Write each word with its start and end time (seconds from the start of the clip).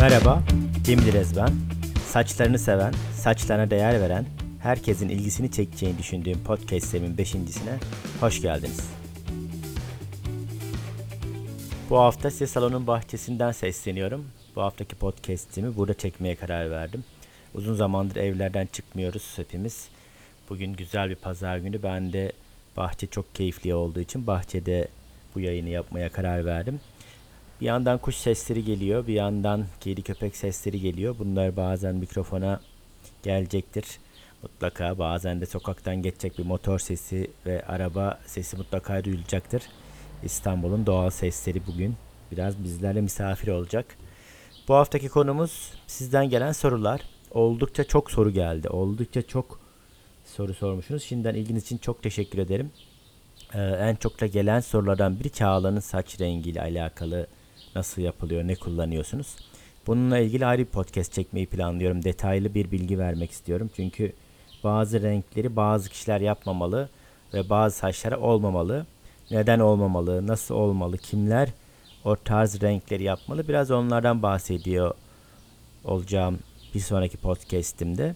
Merhaba, 0.00 0.42
Tim 0.84 0.98
Direz 0.98 1.36
ben. 1.36 1.50
Saçlarını 2.06 2.58
seven, 2.58 2.94
saçlarına 3.14 3.70
değer 3.70 4.00
veren, 4.00 4.26
herkesin 4.62 5.08
ilgisini 5.08 5.50
çekeceğini 5.50 5.98
düşündüğüm 5.98 6.44
podcast'imin 6.44 7.18
beşincisine 7.18 7.78
hoş 8.20 8.42
geldiniz. 8.42 8.90
Bu 11.90 11.98
hafta 11.98 12.30
size 12.30 12.46
salonun 12.46 12.86
bahçesinden 12.86 13.52
sesleniyorum. 13.52 14.26
Bu 14.56 14.62
haftaki 14.62 14.96
podcast'imi 14.96 15.76
burada 15.76 15.94
çekmeye 15.94 16.36
karar 16.36 16.70
verdim. 16.70 17.04
Uzun 17.54 17.74
zamandır 17.74 18.16
evlerden 18.16 18.68
çıkmıyoruz 18.72 19.32
hepimiz. 19.36 19.88
Bugün 20.50 20.72
güzel 20.72 21.10
bir 21.10 21.16
pazar 21.16 21.58
günü. 21.58 21.82
Ben 21.82 22.12
de 22.12 22.32
bahçe 22.76 23.06
çok 23.06 23.34
keyifli 23.34 23.74
olduğu 23.74 24.00
için 24.00 24.26
bahçede 24.26 24.88
bu 25.34 25.40
yayını 25.40 25.68
yapmaya 25.68 26.08
karar 26.08 26.44
verdim. 26.46 26.80
Bir 27.60 27.66
yandan 27.66 27.98
kuş 27.98 28.16
sesleri 28.16 28.64
geliyor, 28.64 29.06
bir 29.06 29.14
yandan 29.14 29.64
kedi 29.80 30.02
köpek 30.02 30.36
sesleri 30.36 30.80
geliyor. 30.80 31.16
Bunlar 31.18 31.56
bazen 31.56 31.94
mikrofona 31.94 32.60
gelecektir. 33.22 33.84
Mutlaka 34.42 34.98
bazen 34.98 35.40
de 35.40 35.46
sokaktan 35.46 36.02
geçecek 36.02 36.38
bir 36.38 36.44
motor 36.46 36.78
sesi 36.78 37.30
ve 37.46 37.66
araba 37.66 38.18
sesi 38.26 38.56
mutlaka 38.56 39.04
duyulacaktır. 39.04 39.62
İstanbul'un 40.22 40.86
doğal 40.86 41.10
sesleri 41.10 41.66
bugün 41.66 41.96
biraz 42.32 42.64
bizlerle 42.64 43.00
misafir 43.00 43.48
olacak. 43.48 43.86
Bu 44.68 44.74
haftaki 44.74 45.08
konumuz 45.08 45.72
sizden 45.86 46.30
gelen 46.30 46.52
sorular. 46.52 47.00
Oldukça 47.30 47.84
çok 47.84 48.10
soru 48.10 48.30
geldi. 48.30 48.68
Oldukça 48.68 49.22
çok 49.22 49.60
soru 50.24 50.54
sormuşsunuz. 50.54 51.02
Şimdiden 51.02 51.34
ilginiz 51.34 51.62
için 51.62 51.78
çok 51.78 52.02
teşekkür 52.02 52.38
ederim. 52.38 52.70
Ee, 53.54 53.58
en 53.60 53.94
çok 53.96 54.20
da 54.20 54.26
gelen 54.26 54.60
sorulardan 54.60 55.20
biri 55.20 55.30
Çağla'nın 55.30 55.80
saç 55.80 56.20
rengiyle 56.20 56.60
alakalı 56.60 57.26
nasıl 57.76 58.02
yapılıyor, 58.02 58.46
ne 58.46 58.54
kullanıyorsunuz? 58.54 59.36
Bununla 59.86 60.18
ilgili 60.18 60.46
ayrı 60.46 60.62
bir 60.62 60.66
podcast 60.66 61.12
çekmeyi 61.12 61.46
planlıyorum. 61.46 62.04
Detaylı 62.04 62.54
bir 62.54 62.70
bilgi 62.70 62.98
vermek 62.98 63.30
istiyorum. 63.30 63.70
Çünkü 63.76 64.12
bazı 64.64 65.02
renkleri 65.02 65.56
bazı 65.56 65.90
kişiler 65.90 66.20
yapmamalı 66.20 66.88
ve 67.34 67.50
bazı 67.50 67.76
saçlara 67.76 68.20
olmamalı. 68.20 68.86
Neden 69.30 69.58
olmamalı, 69.58 70.26
nasıl 70.26 70.54
olmalı, 70.54 70.98
kimler 70.98 71.48
o 72.04 72.16
tarz 72.16 72.62
renkleri 72.62 73.02
yapmalı? 73.02 73.48
Biraz 73.48 73.70
onlardan 73.70 74.22
bahsediyor 74.22 74.94
olacağım 75.84 76.38
bir 76.74 76.80
sonraki 76.80 77.16
podcast'imde. 77.16 78.14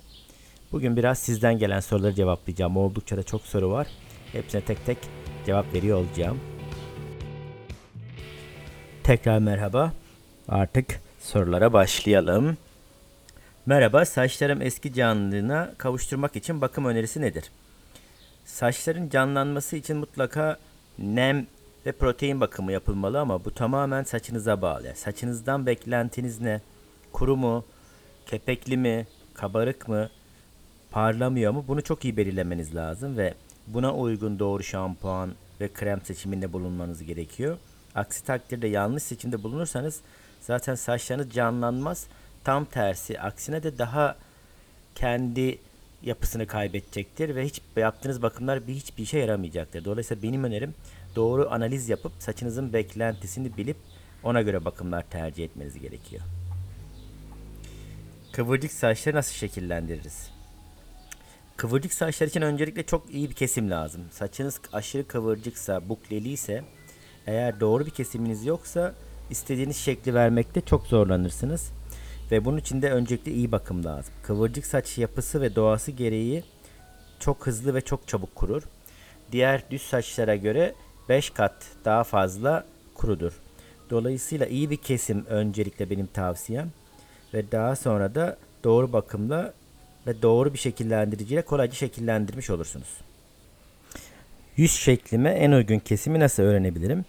Bugün 0.72 0.96
biraz 0.96 1.18
sizden 1.18 1.58
gelen 1.58 1.80
soruları 1.80 2.14
cevaplayacağım. 2.14 2.76
Oldukça 2.76 3.16
da 3.16 3.22
çok 3.22 3.42
soru 3.42 3.70
var. 3.70 3.86
Hepsine 4.32 4.60
tek 4.60 4.86
tek 4.86 4.98
cevap 5.46 5.74
veriyor 5.74 5.98
olacağım. 5.98 6.53
Tekrar 9.04 9.38
merhaba. 9.38 9.92
Artık 10.48 11.00
sorulara 11.20 11.72
başlayalım. 11.72 12.56
Merhaba, 13.66 14.04
saçlarım 14.04 14.62
eski 14.62 14.94
canlılığına 14.94 15.72
kavuşturmak 15.78 16.36
için 16.36 16.60
bakım 16.60 16.84
önerisi 16.84 17.20
nedir? 17.20 17.50
Saçların 18.44 19.08
canlanması 19.08 19.76
için 19.76 19.96
mutlaka 19.96 20.58
nem 20.98 21.46
ve 21.86 21.92
protein 21.92 22.40
bakımı 22.40 22.72
yapılmalı 22.72 23.20
ama 23.20 23.44
bu 23.44 23.54
tamamen 23.54 24.02
saçınıza 24.02 24.62
bağlı. 24.62 24.92
Saçınızdan 24.94 25.66
beklentiniz 25.66 26.40
ne? 26.40 26.60
Kuru 27.12 27.36
mu? 27.36 27.64
Kepekli 28.26 28.76
mi? 28.76 29.06
Kabarık 29.34 29.88
mı? 29.88 30.10
Parlamıyor 30.90 31.52
mu? 31.52 31.64
Bunu 31.68 31.82
çok 31.82 32.04
iyi 32.04 32.16
belirlemeniz 32.16 32.74
lazım 32.74 33.16
ve 33.16 33.34
buna 33.66 33.94
uygun 33.94 34.38
doğru 34.38 34.62
şampuan 34.62 35.34
ve 35.60 35.72
krem 35.72 36.00
seçiminde 36.04 36.52
bulunmanız 36.52 37.02
gerekiyor. 37.02 37.58
Aksi 37.94 38.24
takdirde 38.24 38.66
yanlış 38.66 39.02
seçimde 39.02 39.42
bulunursanız 39.42 40.00
zaten 40.40 40.74
saçlarınız 40.74 41.30
canlanmaz. 41.30 42.06
Tam 42.44 42.64
tersi 42.64 43.20
aksine 43.20 43.62
de 43.62 43.78
daha 43.78 44.16
kendi 44.94 45.58
yapısını 46.02 46.46
kaybedecektir 46.46 47.34
ve 47.34 47.44
hiç 47.44 47.60
yaptığınız 47.76 48.22
bakımlar 48.22 48.66
bir 48.66 48.74
hiçbir 48.74 49.02
işe 49.02 49.18
yaramayacaktır. 49.18 49.84
Dolayısıyla 49.84 50.22
benim 50.22 50.44
önerim 50.44 50.74
doğru 51.16 51.50
analiz 51.50 51.88
yapıp 51.88 52.12
saçınızın 52.18 52.72
beklentisini 52.72 53.56
bilip 53.56 53.76
ona 54.22 54.42
göre 54.42 54.64
bakımlar 54.64 55.04
tercih 55.10 55.44
etmeniz 55.44 55.78
gerekiyor. 55.80 56.22
Kıvırcık 58.32 58.72
saçları 58.72 59.16
nasıl 59.16 59.34
şekillendiririz? 59.34 60.30
Kıvırcık 61.56 61.94
saçlar 61.94 62.26
için 62.26 62.42
öncelikle 62.42 62.86
çok 62.86 63.10
iyi 63.10 63.30
bir 63.30 63.34
kesim 63.34 63.70
lazım. 63.70 64.02
Saçınız 64.10 64.60
aşırı 64.72 65.06
kıvırcıksa, 65.06 65.88
bukleliyse 65.88 66.64
eğer 67.26 67.60
doğru 67.60 67.86
bir 67.86 67.90
kesiminiz 67.90 68.46
yoksa 68.46 68.94
istediğiniz 69.30 69.76
şekli 69.76 70.14
vermekte 70.14 70.60
çok 70.60 70.86
zorlanırsınız. 70.86 71.70
Ve 72.30 72.44
bunun 72.44 72.56
için 72.56 72.82
de 72.82 72.90
öncelikle 72.90 73.32
iyi 73.32 73.52
bakım 73.52 73.84
lazım. 73.84 74.14
Kıvırcık 74.22 74.66
saç 74.66 74.98
yapısı 74.98 75.40
ve 75.40 75.56
doğası 75.56 75.90
gereği 75.90 76.44
çok 77.20 77.46
hızlı 77.46 77.74
ve 77.74 77.80
çok 77.80 78.08
çabuk 78.08 78.34
kurur. 78.34 78.62
Diğer 79.32 79.62
düz 79.70 79.82
saçlara 79.82 80.36
göre 80.36 80.74
5 81.08 81.30
kat 81.30 81.54
daha 81.84 82.04
fazla 82.04 82.66
kurudur. 82.94 83.32
Dolayısıyla 83.90 84.46
iyi 84.46 84.70
bir 84.70 84.76
kesim 84.76 85.26
öncelikle 85.26 85.90
benim 85.90 86.06
tavsiyem 86.06 86.70
ve 87.34 87.52
daha 87.52 87.76
sonra 87.76 88.14
da 88.14 88.36
doğru 88.64 88.92
bakımla 88.92 89.54
ve 90.06 90.22
doğru 90.22 90.54
bir 90.54 90.58
şekillendiriciyle 90.58 91.42
kolayca 91.42 91.74
şekillendirmiş 91.74 92.50
olursunuz. 92.50 92.88
Yüz 94.56 94.72
şeklime 94.72 95.30
en 95.30 95.52
uygun 95.52 95.78
kesimi 95.78 96.20
nasıl 96.20 96.42
öğrenebilirim? 96.42 97.04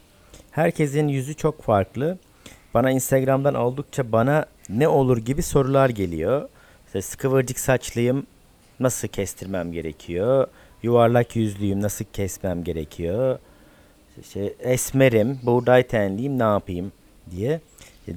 Herkesin 0.55 1.07
yüzü 1.07 1.33
çok 1.33 1.61
farklı. 1.61 2.17
Bana 2.73 2.91
Instagram'dan 2.91 3.53
oldukça 3.53 4.11
bana 4.11 4.45
ne 4.69 4.87
olur 4.87 5.17
gibi 5.17 5.41
sorular 5.41 5.89
geliyor. 5.89 6.49
İşte 6.85 7.17
kıvırcık 7.17 7.59
saçlıyım 7.59 8.27
nasıl 8.79 9.07
kestirmem 9.07 9.71
gerekiyor? 9.71 10.47
Yuvarlak 10.83 11.35
yüzlüyüm 11.35 11.81
nasıl 11.81 12.05
kesmem 12.13 12.63
gerekiyor? 12.63 13.39
İşte 14.21 14.53
esmerim, 14.59 15.39
buğday 15.43 15.83
tenliyim 15.83 16.39
ne 16.39 16.43
yapayım 16.43 16.91
diye. 17.31 17.61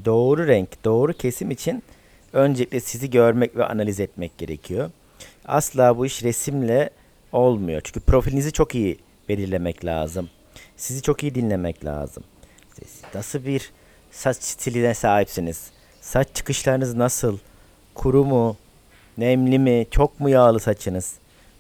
Doğru 0.05 0.47
renk, 0.47 0.85
doğru 0.85 1.13
kesim 1.13 1.51
için 1.51 1.83
öncelikle 2.33 2.81
sizi 2.81 3.11
görmek 3.11 3.57
ve 3.57 3.65
analiz 3.65 4.01
etmek 4.01 4.39
gerekiyor. 4.39 4.91
Asla 5.45 5.99
bu 5.99 6.07
iş 6.07 6.25
resimle 6.25 6.91
olmuyor. 7.33 7.81
Çünkü 7.85 8.01
profilinizi 8.01 8.53
çok 8.53 8.75
iyi 8.75 8.99
belirlemek 9.29 9.85
lazım. 9.85 10.29
Sizi 10.79 11.03
çok 11.03 11.23
iyi 11.23 11.35
dinlemek 11.35 11.85
lazım. 11.85 12.25
Nasıl 13.15 13.45
bir 13.45 13.71
saç 14.11 14.37
stiline 14.37 14.95
sahipsiniz? 14.95 15.71
Saç 16.01 16.29
çıkışlarınız 16.35 16.95
nasıl? 16.95 17.39
Kuru 17.95 18.25
mu? 18.25 18.57
Nemli 19.19 19.59
mi? 19.59 19.87
Çok 19.91 20.21
mu 20.21 20.31
yağlı 20.31 20.61
saçınız? 20.61 21.15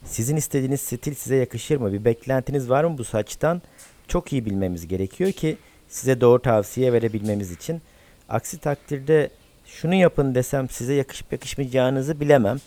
Sizin 0.05 0.37
istediğiniz 0.37 0.81
stil 0.81 1.15
size 1.15 1.37
yakışır 1.37 1.77
mı? 1.77 1.93
Bir 1.93 2.05
beklentiniz 2.05 2.71
var 2.71 2.84
mı 2.84 2.99
bu 2.99 3.05
saçtan? 3.05 3.62
Çok 4.09 4.33
iyi 4.33 4.47
bilmemiz 4.47 4.89
gerekiyor 4.89 5.33
ki 5.33 5.57
size 5.89 6.21
doğru 6.21 6.43
tavsiye 6.43 6.93
verebilmemiz 6.93 7.53
için. 7.53 7.83
Aksi 8.28 8.59
takdirde 8.59 9.31
şunu 9.67 9.95
yapın 9.95 10.34
desem 10.34 10.69
size 10.69 10.95
yakışıp 10.95 11.33
yakışmayacağınızı 11.33 12.21
bilemem. 12.21 12.59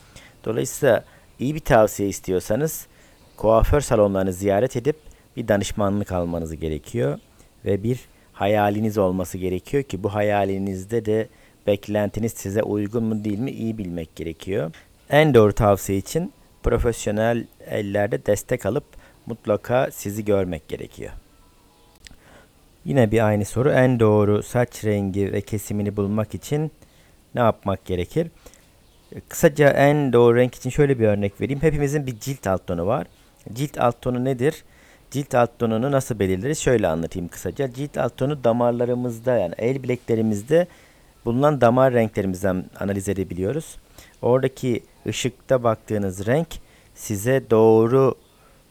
Dolayısıyla 0.44 1.04
iyi 1.38 1.54
bir 1.54 1.60
tavsiye 1.60 2.08
istiyorsanız 2.08 2.86
kuaför 3.36 3.80
salonlarını 3.80 4.32
ziyaret 4.32 4.76
edip 4.76 5.11
bir 5.36 5.48
danışmanlık 5.48 6.12
almanız 6.12 6.56
gerekiyor 6.56 7.18
ve 7.64 7.82
bir 7.82 8.00
hayaliniz 8.32 8.98
olması 8.98 9.38
gerekiyor 9.38 9.82
ki 9.82 10.02
bu 10.02 10.14
hayalinizde 10.14 11.04
de 11.04 11.28
beklentiniz 11.66 12.32
size 12.32 12.62
uygun 12.62 13.04
mu 13.04 13.24
değil 13.24 13.38
mi 13.38 13.50
iyi 13.50 13.78
bilmek 13.78 14.16
gerekiyor. 14.16 14.70
En 15.10 15.34
doğru 15.34 15.52
tavsiye 15.52 15.98
için 15.98 16.32
profesyonel 16.62 17.46
ellerde 17.66 18.26
destek 18.26 18.66
alıp 18.66 18.84
mutlaka 19.26 19.90
sizi 19.92 20.24
görmek 20.24 20.68
gerekiyor. 20.68 21.12
Yine 22.84 23.10
bir 23.10 23.26
aynı 23.26 23.44
soru. 23.44 23.70
En 23.70 24.00
doğru 24.00 24.42
saç 24.42 24.84
rengi 24.84 25.32
ve 25.32 25.40
kesimini 25.40 25.96
bulmak 25.96 26.34
için 26.34 26.72
ne 27.34 27.40
yapmak 27.40 27.84
gerekir? 27.84 28.28
Kısaca 29.28 29.68
en 29.68 30.12
doğru 30.12 30.36
renk 30.36 30.54
için 30.54 30.70
şöyle 30.70 30.98
bir 30.98 31.06
örnek 31.06 31.40
vereyim. 31.40 31.62
Hepimizin 31.62 32.06
bir 32.06 32.20
cilt 32.20 32.46
alt 32.46 32.66
tonu 32.66 32.86
var. 32.86 33.06
Cilt 33.52 33.80
alt 33.80 34.02
tonu 34.02 34.24
nedir? 34.24 34.64
Cilt 35.12 35.34
alt 35.34 35.58
tonunu 35.58 35.92
nasıl 35.92 36.18
belirleriz? 36.18 36.58
Şöyle 36.58 36.88
anlatayım 36.88 37.28
kısaca. 37.28 37.72
Cilt 37.72 37.98
alt 37.98 38.16
tonu 38.16 38.44
damarlarımızda 38.44 39.36
yani 39.36 39.54
el 39.58 39.82
bileklerimizde 39.82 40.66
bulunan 41.24 41.60
damar 41.60 41.92
renklerimizden 41.92 42.64
analiz 42.80 43.08
edebiliyoruz. 43.08 43.76
Oradaki 44.22 44.82
ışıkta 45.06 45.62
baktığınız 45.62 46.26
renk 46.26 46.48
size 46.94 47.42
doğru 47.50 48.14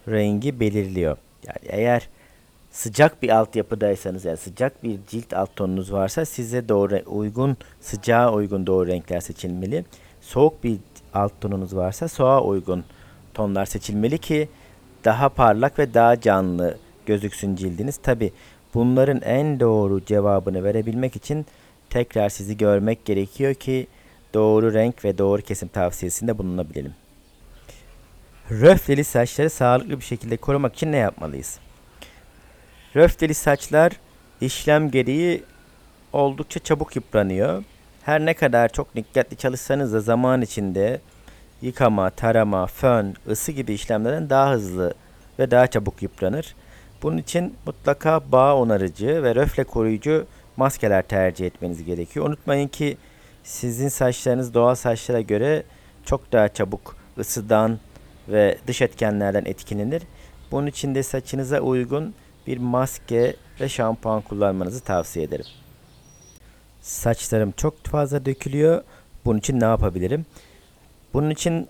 rengi 0.07 0.59
belirliyor. 0.59 1.17
Yani 1.47 1.59
eğer 1.63 2.07
sıcak 2.71 3.21
bir 3.21 3.29
altyapıdaysanız 3.29 4.25
yani 4.25 4.37
sıcak 4.37 4.83
bir 4.83 4.99
cilt 5.07 5.33
alt 5.33 5.55
tonunuz 5.55 5.93
varsa 5.93 6.25
size 6.25 6.69
doğru 6.69 7.01
uygun 7.05 7.57
sıcağa 7.81 8.33
uygun 8.33 8.67
doğru 8.67 8.87
renkler 8.87 9.19
seçilmeli. 9.19 9.85
Soğuk 10.21 10.63
bir 10.63 10.77
alt 11.13 11.41
tonunuz 11.41 11.75
varsa 11.75 12.07
soğuğa 12.07 12.43
uygun 12.43 12.83
tonlar 13.33 13.65
seçilmeli 13.65 14.17
ki 14.17 14.49
daha 15.05 15.29
parlak 15.29 15.79
ve 15.79 15.93
daha 15.93 16.21
canlı 16.21 16.77
gözüksün 17.05 17.55
cildiniz. 17.55 17.97
Tabi 17.97 18.31
bunların 18.73 19.21
en 19.21 19.59
doğru 19.59 20.05
cevabını 20.05 20.63
verebilmek 20.63 21.15
için 21.15 21.45
tekrar 21.89 22.29
sizi 22.29 22.57
görmek 22.57 23.05
gerekiyor 23.05 23.53
ki 23.53 23.87
doğru 24.33 24.73
renk 24.73 25.05
ve 25.05 25.17
doğru 25.17 25.41
kesim 25.41 25.67
tavsiyesinde 25.67 26.37
bulunabilelim. 26.37 26.93
Röfleli 28.51 29.03
saçları 29.03 29.49
sağlıklı 29.49 29.99
bir 29.99 30.05
şekilde 30.05 30.37
korumak 30.37 30.73
için 30.75 30.91
ne 30.91 30.97
yapmalıyız? 30.97 31.59
Röfleli 32.95 33.33
saçlar 33.33 33.91
işlem 34.41 34.91
gereği 34.91 35.43
oldukça 36.13 36.59
çabuk 36.59 36.95
yıpranıyor. 36.95 37.63
Her 38.03 38.25
ne 38.25 38.33
kadar 38.33 38.69
çok 38.69 38.95
dikkatli 38.95 39.37
çalışsanız 39.37 39.93
da 39.93 39.99
zaman 39.99 40.41
içinde 40.41 41.01
yıkama, 41.61 42.09
tarama, 42.09 42.67
fön, 42.67 43.15
ısı 43.29 43.51
gibi 43.51 43.73
işlemlerden 43.73 44.29
daha 44.29 44.51
hızlı 44.51 44.93
ve 45.39 45.51
daha 45.51 45.67
çabuk 45.67 46.01
yıpranır. 46.01 46.55
Bunun 47.03 47.17
için 47.17 47.55
mutlaka 47.65 48.31
bağ 48.31 48.55
onarıcı 48.55 49.23
ve 49.23 49.35
röfle 49.35 49.63
koruyucu 49.63 50.25
maskeler 50.57 51.01
tercih 51.01 51.45
etmeniz 51.45 51.83
gerekiyor. 51.83 52.25
Unutmayın 52.25 52.67
ki 52.67 52.97
sizin 53.43 53.89
saçlarınız 53.89 54.53
doğal 54.53 54.75
saçlara 54.75 55.21
göre 55.21 55.63
çok 56.05 56.31
daha 56.31 56.47
çabuk 56.47 56.95
ısıdan 57.17 57.79
ve 58.29 58.57
dış 58.67 58.81
etkenlerden 58.81 59.45
etkilenir. 59.45 60.03
Bunun 60.51 60.67
için 60.67 60.95
de 60.95 61.03
saçınıza 61.03 61.59
uygun 61.59 62.13
bir 62.47 62.57
maske 62.57 63.35
ve 63.61 63.69
şampuan 63.69 64.21
kullanmanızı 64.21 64.83
tavsiye 64.83 65.25
ederim. 65.25 65.45
Saçlarım 66.81 67.51
çok 67.51 67.85
fazla 67.85 68.25
dökülüyor. 68.25 68.83
Bunun 69.25 69.39
için 69.39 69.59
ne 69.59 69.65
yapabilirim? 69.65 70.25
Bunun 71.13 71.29
için 71.29 71.67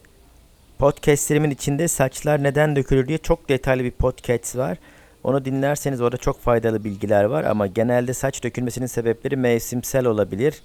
podcastlerimin 0.79 1.51
içinde 1.51 1.87
saçlar 1.87 2.43
neden 2.43 2.75
dökülür 2.75 3.07
diye 3.07 3.17
çok 3.17 3.49
detaylı 3.49 3.83
bir 3.83 3.91
podcast 3.91 4.57
var. 4.57 4.77
Onu 5.23 5.45
dinlerseniz 5.45 6.01
orada 6.01 6.17
çok 6.17 6.41
faydalı 6.41 6.83
bilgiler 6.83 7.23
var 7.23 7.43
ama 7.43 7.67
genelde 7.67 8.13
saç 8.13 8.43
dökülmesinin 8.43 8.85
sebepleri 8.85 9.37
mevsimsel 9.37 10.05
olabilir, 10.05 10.61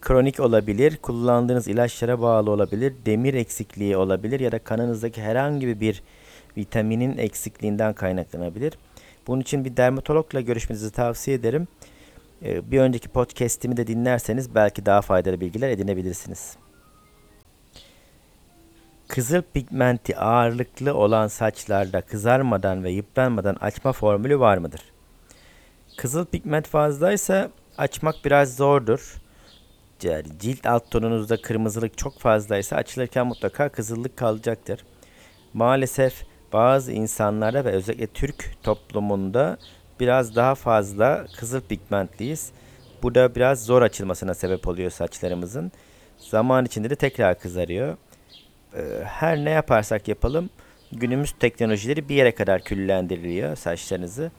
kronik 0.00 0.40
olabilir, 0.40 0.96
kullandığınız 0.96 1.68
ilaçlara 1.68 2.20
bağlı 2.20 2.50
olabilir, 2.50 2.94
demir 3.06 3.34
eksikliği 3.34 3.96
olabilir 3.96 4.40
ya 4.40 4.52
da 4.52 4.58
kanınızdaki 4.58 5.22
herhangi 5.22 5.80
bir 5.80 6.02
vitaminin 6.56 7.18
eksikliğinden 7.18 7.92
kaynaklanabilir. 7.92 8.78
Bunun 9.26 9.40
için 9.40 9.64
bir 9.64 9.76
dermatologla 9.76 10.40
görüşmenizi 10.40 10.90
tavsiye 10.90 11.36
ederim. 11.36 11.68
Ee, 12.44 12.70
bir 12.70 12.78
önceki 12.78 13.08
podcast'imi 13.08 13.76
de 13.76 13.86
dinlerseniz 13.86 14.54
belki 14.54 14.86
daha 14.86 15.02
faydalı 15.02 15.40
bilgiler 15.40 15.70
edinebilirsiniz. 15.70 16.56
Kızıl 19.08 19.42
pigmenti 19.54 20.16
ağırlıklı 20.16 20.94
olan 20.94 21.28
saçlarda 21.28 22.00
kızarmadan 22.00 22.84
ve 22.84 22.90
yıpranmadan 22.90 23.56
açma 23.60 23.92
formülü 23.92 24.38
var 24.38 24.58
mıdır? 24.58 24.80
Kızıl 25.96 26.24
pigment 26.26 26.66
fazlaysa 26.68 27.50
açmak 27.78 28.14
biraz 28.24 28.56
zordur. 28.56 29.14
Yani 30.02 30.24
cilt 30.40 30.66
alt 30.66 30.90
tonunuzda 30.90 31.42
kırmızılık 31.42 31.98
çok 31.98 32.18
fazlaysa 32.20 32.76
açılırken 32.76 33.26
mutlaka 33.26 33.68
kızıllık 33.68 34.16
kalacaktır. 34.16 34.84
Maalesef 35.54 36.26
bazı 36.52 36.92
insanlarda 36.92 37.64
ve 37.64 37.70
özellikle 37.70 38.06
Türk 38.06 38.62
toplumunda 38.62 39.58
biraz 40.00 40.36
daha 40.36 40.54
fazla 40.54 41.26
kızıl 41.36 41.60
pigmentliyiz. 41.60 42.50
Bu 43.02 43.14
da 43.14 43.34
biraz 43.34 43.64
zor 43.64 43.82
açılmasına 43.82 44.34
sebep 44.34 44.68
oluyor 44.68 44.90
saçlarımızın. 44.90 45.72
Zaman 46.18 46.64
içinde 46.64 46.90
de 46.90 46.96
tekrar 46.96 47.38
kızarıyor. 47.38 47.96
Ee, 48.76 49.04
her 49.04 49.44
ne 49.44 49.50
yaparsak 49.50 50.08
yapalım 50.08 50.50
günümüz 50.92 51.32
teknolojileri 51.32 52.08
bir 52.08 52.14
yere 52.14 52.34
kadar 52.34 52.62
küllendiriliyor 52.62 53.56
saçlarınızı 53.56 54.30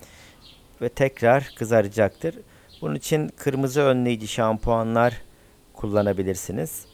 ve 0.81 0.89
tekrar 0.89 1.51
kızaracaktır. 1.55 2.35
Bunun 2.81 2.95
için 2.95 3.27
kırmızı 3.37 3.81
önleyici 3.81 4.27
şampuanlar 4.27 5.21
kullanabilirsiniz. 5.73 6.85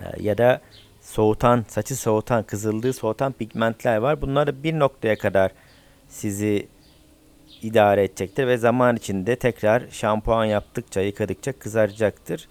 Ee, 0.00 0.22
ya 0.22 0.38
da 0.38 0.60
soğutan, 1.00 1.64
saçı 1.68 1.96
soğutan, 1.96 2.42
kızıldığı 2.42 2.92
soğutan 2.92 3.32
pigmentler 3.32 3.96
var. 3.96 4.22
Bunlar 4.22 4.46
da 4.46 4.62
bir 4.62 4.78
noktaya 4.78 5.18
kadar 5.18 5.50
sizi 6.08 6.68
idare 7.62 8.04
edecektir 8.04 8.46
ve 8.46 8.56
zaman 8.56 8.96
içinde 8.96 9.36
tekrar 9.36 9.82
şampuan 9.90 10.44
yaptıkça, 10.44 11.00
yıkadıkça 11.00 11.52
kızaracaktır. 11.52 12.48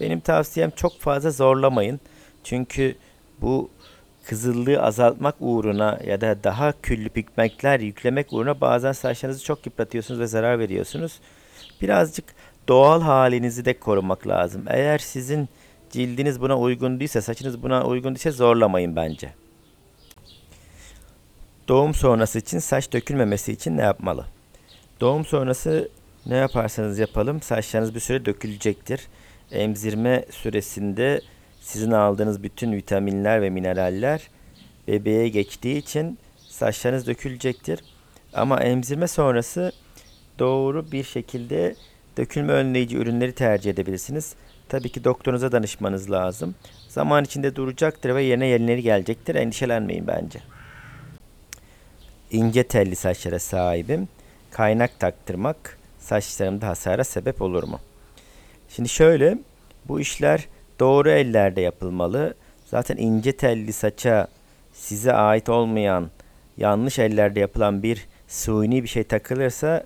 Benim 0.00 0.20
tavsiyem 0.20 0.70
çok 0.70 1.00
fazla 1.00 1.30
zorlamayın. 1.30 2.00
Çünkü 2.44 2.96
bu 3.40 3.70
kızıllığı 4.26 4.82
azaltmak 4.82 5.34
uğruna 5.40 6.00
ya 6.06 6.20
da 6.20 6.44
daha 6.44 6.72
küllü 6.82 7.08
pigmentler 7.08 7.80
yüklemek 7.80 8.32
uğruna 8.32 8.60
bazen 8.60 8.92
saçlarınızı 8.92 9.44
çok 9.44 9.66
yıpratıyorsunuz 9.66 10.20
ve 10.20 10.26
zarar 10.26 10.58
veriyorsunuz. 10.58 11.20
Birazcık 11.82 12.24
doğal 12.68 13.02
halinizi 13.02 13.64
de 13.64 13.78
korumak 13.78 14.26
lazım. 14.26 14.64
Eğer 14.68 14.98
sizin 14.98 15.48
cildiniz 15.90 16.40
buna 16.40 16.58
uygun 16.58 17.00
değilse, 17.00 17.20
saçınız 17.20 17.62
buna 17.62 17.86
uygun 17.86 18.14
değilse 18.14 18.30
zorlamayın 18.30 18.96
bence. 18.96 19.32
Doğum 21.68 21.94
sonrası 21.94 22.38
için 22.38 22.58
saç 22.58 22.92
dökülmemesi 22.92 23.52
için 23.52 23.76
ne 23.76 23.82
yapmalı? 23.82 24.24
Doğum 25.00 25.24
sonrası 25.24 25.88
ne 26.26 26.36
yaparsanız 26.36 26.98
yapalım 26.98 27.42
saçlarınız 27.42 27.94
bir 27.94 28.00
süre 28.00 28.24
dökülecektir. 28.24 29.06
Emzirme 29.50 30.24
süresinde 30.30 31.20
sizin 31.66 31.90
aldığınız 31.90 32.42
bütün 32.42 32.72
vitaminler 32.72 33.42
ve 33.42 33.50
mineraller 33.50 34.30
bebeğe 34.88 35.28
geçtiği 35.28 35.76
için 35.78 36.18
saçlarınız 36.38 37.06
dökülecektir. 37.06 37.84
Ama 38.32 38.60
emzirme 38.60 39.08
sonrası 39.08 39.72
doğru 40.38 40.92
bir 40.92 41.04
şekilde 41.04 41.74
dökülme 42.16 42.52
önleyici 42.52 42.96
ürünleri 42.96 43.32
tercih 43.32 43.70
edebilirsiniz. 43.70 44.34
Tabii 44.68 44.88
ki 44.88 45.04
doktorunuza 45.04 45.52
danışmanız 45.52 46.10
lazım. 46.10 46.54
Zaman 46.88 47.24
içinde 47.24 47.56
duracaktır 47.56 48.14
ve 48.14 48.22
yerine 48.22 48.46
yenileri 48.46 48.82
gelecektir. 48.82 49.34
Endişelenmeyin 49.34 50.06
bence. 50.06 50.38
İnce 52.30 52.62
telli 52.62 52.96
saçlara 52.96 53.38
sahibim. 53.38 54.08
Kaynak 54.50 55.00
taktırmak 55.00 55.78
saçlarımda 55.98 56.68
hasara 56.68 57.04
sebep 57.04 57.42
olur 57.42 57.62
mu? 57.62 57.80
Şimdi 58.68 58.88
şöyle 58.88 59.38
bu 59.88 60.00
işler 60.00 60.48
doğru 60.80 61.10
ellerde 61.10 61.60
yapılmalı. 61.60 62.34
Zaten 62.66 62.96
ince 62.96 63.32
telli 63.32 63.72
saça 63.72 64.28
size 64.72 65.12
ait 65.12 65.48
olmayan 65.48 66.10
yanlış 66.56 66.98
ellerde 66.98 67.40
yapılan 67.40 67.82
bir 67.82 68.06
suni 68.28 68.82
bir 68.82 68.88
şey 68.88 69.04
takılırsa 69.04 69.84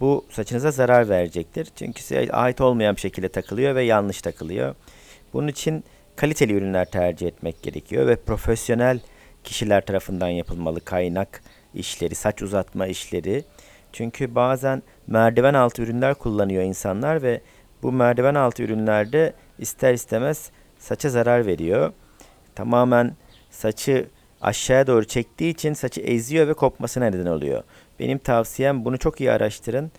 bu 0.00 0.24
saçınıza 0.30 0.70
zarar 0.70 1.08
verecektir. 1.08 1.68
Çünkü 1.76 2.02
size 2.02 2.32
ait 2.32 2.60
olmayan 2.60 2.96
bir 2.96 3.00
şekilde 3.00 3.28
takılıyor 3.28 3.74
ve 3.74 3.82
yanlış 3.82 4.22
takılıyor. 4.22 4.74
Bunun 5.32 5.48
için 5.48 5.84
kaliteli 6.16 6.52
ürünler 6.52 6.90
tercih 6.90 7.26
etmek 7.26 7.62
gerekiyor 7.62 8.06
ve 8.06 8.16
profesyonel 8.16 9.00
kişiler 9.44 9.86
tarafından 9.86 10.28
yapılmalı 10.28 10.80
kaynak 10.80 11.42
işleri, 11.74 12.14
saç 12.14 12.42
uzatma 12.42 12.86
işleri. 12.86 13.44
Çünkü 13.92 14.34
bazen 14.34 14.82
merdiven 15.06 15.54
altı 15.54 15.82
ürünler 15.82 16.14
kullanıyor 16.14 16.62
insanlar 16.62 17.22
ve 17.22 17.40
bu 17.82 17.92
merdiven 17.92 18.34
altı 18.34 18.62
ürünlerde 18.62 19.32
ister 19.58 19.94
istemez 19.94 20.50
saça 20.78 21.10
zarar 21.10 21.46
veriyor. 21.46 21.92
Tamamen 22.54 23.16
saçı 23.50 24.06
aşağıya 24.40 24.86
doğru 24.86 25.04
çektiği 25.04 25.50
için 25.50 25.72
saçı 25.72 26.00
eziyor 26.00 26.48
ve 26.48 26.54
kopmasına 26.54 27.04
neden 27.04 27.26
oluyor. 27.26 27.62
Benim 28.00 28.18
tavsiyem 28.18 28.84
bunu 28.84 28.98
çok 28.98 29.20
iyi 29.20 29.30
araştırın 29.30 29.92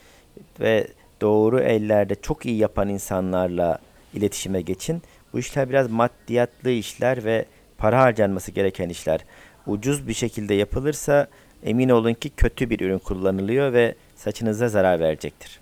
ve 0.60 0.88
doğru 1.22 1.60
ellerde 1.60 2.16
çok 2.16 2.46
iyi 2.46 2.58
yapan 2.58 2.90
insanlarla 2.90 3.80
iletişime 4.14 4.62
geçin. 4.62 5.02
Bu 5.34 5.40
işler 5.40 5.70
biraz 5.70 5.92
maddiyatlı 5.92 6.70
işler 6.70 7.24
ve 7.24 7.46
para 7.78 8.02
harcanması 8.02 8.52
gereken 8.52 8.90
işler. 8.90 9.26
Ucuz 9.68 10.08
bir 10.08 10.14
şekilde 10.14 10.54
yapılırsa 10.54 11.28
emin 11.64 11.90
olun 11.90 12.14
ki 12.14 12.30
kötü 12.30 12.70
bir 12.70 12.80
ürün 12.80 13.00
kullanılıyor 13.00 13.74
ve 13.74 13.96
saçınıza 14.16 14.70
zarar 14.70 15.00
verecektir. 15.00 15.60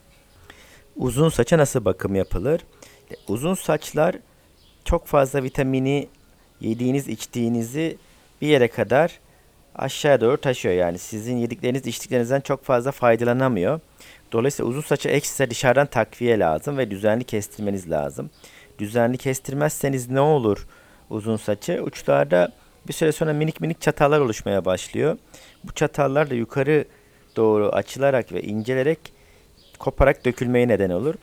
Uzun 0.95 1.29
saça 1.29 1.57
nasıl 1.57 1.85
bakım 1.85 2.15
yapılır? 2.15 2.61
Uzun 3.27 3.53
saçlar 3.53 4.15
çok 4.85 5.07
fazla 5.07 5.43
vitamini 5.43 6.07
yediğiniz 6.61 7.07
içtiğinizi 7.07 7.97
bir 8.41 8.47
yere 8.47 8.67
kadar 8.67 9.19
aşağıya 9.75 10.21
doğru 10.21 10.37
taşıyor. 10.37 10.75
Yani 10.75 10.97
sizin 10.97 11.37
yedikleriniz 11.37 11.87
içtiklerinizden 11.87 12.41
çok 12.41 12.63
fazla 12.63 12.91
faydalanamıyor. 12.91 13.79
Dolayısıyla 14.31 14.69
uzun 14.69 14.81
saça 14.81 15.09
ekstra 15.09 15.49
dışarıdan 15.49 15.87
takviye 15.87 16.39
lazım 16.39 16.77
ve 16.77 16.91
düzenli 16.91 17.23
kestirmeniz 17.23 17.91
lazım. 17.91 18.29
Düzenli 18.79 19.17
kestirmezseniz 19.17 20.09
ne 20.09 20.19
olur 20.19 20.67
uzun 21.09 21.37
saçı? 21.37 21.83
Uçlarda 21.83 22.51
bir 22.87 22.93
süre 22.93 23.11
sonra 23.11 23.33
minik 23.33 23.61
minik 23.61 23.81
çatallar 23.81 24.19
oluşmaya 24.19 24.65
başlıyor. 24.65 25.17
Bu 25.63 25.71
çatallar 25.71 26.29
da 26.29 26.35
yukarı 26.35 26.85
doğru 27.35 27.69
açılarak 27.69 28.31
ve 28.31 28.41
incelerek 28.41 28.99
koparak 29.79 30.25
dökülmeye 30.25 30.67
neden 30.67 30.89
olur. 30.89 31.15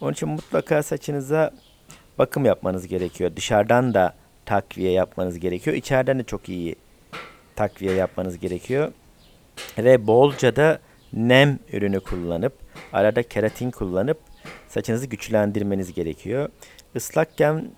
Onun 0.00 0.12
için 0.12 0.28
mutlaka 0.28 0.82
saçınıza 0.82 1.50
bakım 2.18 2.44
yapmanız 2.44 2.86
gerekiyor. 2.86 3.36
Dışarıdan 3.36 3.94
da 3.94 4.14
takviye 4.46 4.92
yapmanız 4.92 5.38
gerekiyor. 5.38 5.76
İçeriden 5.76 6.18
de 6.18 6.24
çok 6.24 6.48
iyi 6.48 6.76
takviye 7.56 7.92
yapmanız 7.92 8.38
gerekiyor. 8.38 8.92
Ve 9.78 10.06
bolca 10.06 10.56
da 10.56 10.78
nem 11.12 11.58
ürünü 11.72 12.00
kullanıp 12.00 12.52
arada 12.92 13.22
keratin 13.22 13.70
kullanıp 13.70 14.18
saçınızı 14.68 15.06
güçlendirmeniz 15.06 15.94
gerekiyor. 15.94 16.48
Islakken 16.94 17.70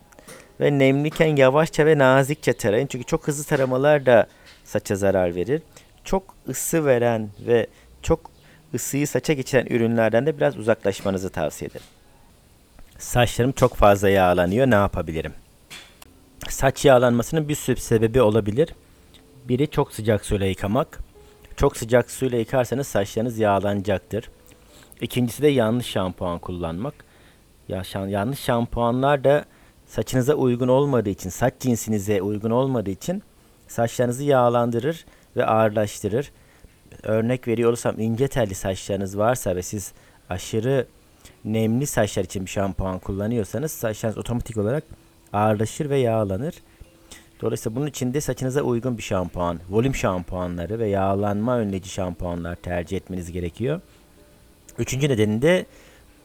ve 0.61 0.79
nemliyken 0.79 1.37
yavaşça 1.37 1.87
ve 1.87 1.99
nazikçe 1.99 2.53
tarayın. 2.53 2.87
Çünkü 2.87 3.05
çok 3.05 3.29
hızlı 3.29 3.45
taramalar 3.45 4.07
da 4.07 4.27
saça 4.65 4.97
zarar 4.97 5.35
verir. 5.35 5.63
Çok 6.05 6.35
ısı 6.49 6.87
veren 6.87 7.31
ve 7.47 7.67
çok 8.03 8.31
ısıyı 8.75 9.09
saça 9.09 9.33
geçiren 9.33 9.67
ürünlerden 9.67 10.27
de 10.27 10.37
biraz 10.37 10.57
uzaklaşmanızı 10.57 11.31
tavsiye 11.31 11.69
ederim. 11.69 11.87
Saçlarım 12.99 13.53
çok 13.53 13.75
fazla 13.75 14.09
yağlanıyor. 14.09 14.67
Ne 14.67 14.75
yapabilirim? 14.75 15.33
Saç 16.49 16.85
yağlanmasının 16.85 17.49
bir 17.49 17.55
sürü 17.55 17.81
sebebi 17.81 18.23
olabilir. 18.23 18.75
Biri 19.49 19.71
çok 19.71 19.93
sıcak 19.93 20.25
suyla 20.25 20.47
yıkamak. 20.47 20.99
Çok 21.57 21.77
sıcak 21.77 22.11
suyla 22.11 22.39
yıkarsanız 22.39 22.87
saçlarınız 22.87 23.39
yağlanacaktır. 23.39 24.31
İkincisi 25.01 25.43
de 25.43 25.49
yanlış 25.49 25.87
şampuan 25.87 26.39
kullanmak. 26.39 26.95
Yanlış 27.95 28.41
şampuanlar 28.41 29.25
da 29.25 29.45
saçınıza 29.87 30.35
uygun 30.35 30.69
olmadığı 30.69 31.11
için, 31.11 31.31
saç 31.31 31.55
cinsinize 31.61 32.23
uygun 32.23 32.51
olmadığı 32.51 32.91
için 32.91 33.23
saçlarınızı 33.69 34.25
yağlandırır 34.25 35.05
ve 35.37 35.47
ağırlaştırır. 35.47 36.33
Örnek 37.03 37.49
veriyor 37.49 37.69
olursam 37.69 38.01
ince 38.01 38.29
telli 38.29 38.55
saçlarınız 38.55 39.19
varsa 39.19 39.57
ve 39.57 39.63
siz 39.63 39.93
aşırı 40.31 40.87
nemli 41.45 41.87
saçlar 41.87 42.25
için 42.25 42.45
bir 42.45 42.51
şampuan 42.51 42.99
kullanıyorsanız 42.99 43.73
saçlarınız 43.73 44.19
otomatik 44.19 44.57
olarak 44.57 44.85
ağırlaşır 45.33 45.91
ve 45.91 45.99
yağlanır. 45.99 46.55
Dolayısıyla 47.41 47.77
bunun 47.77 47.87
için 47.87 48.15
de 48.15 48.21
saçınıza 48.21 48.63
uygun 48.63 48.99
bir 48.99 49.03
şampuan, 49.03 49.61
volüm 49.71 49.95
şampuanları 49.95 50.79
ve 50.79 50.89
yağlanma 50.89 51.59
önleyici 51.59 51.89
şampuanlar 51.89 52.55
tercih 52.55 52.97
etmeniz 52.97 53.33
gerekiyor. 53.33 53.81
Üçüncü 54.79 55.09
nedeni 55.09 55.43
de 55.43 55.67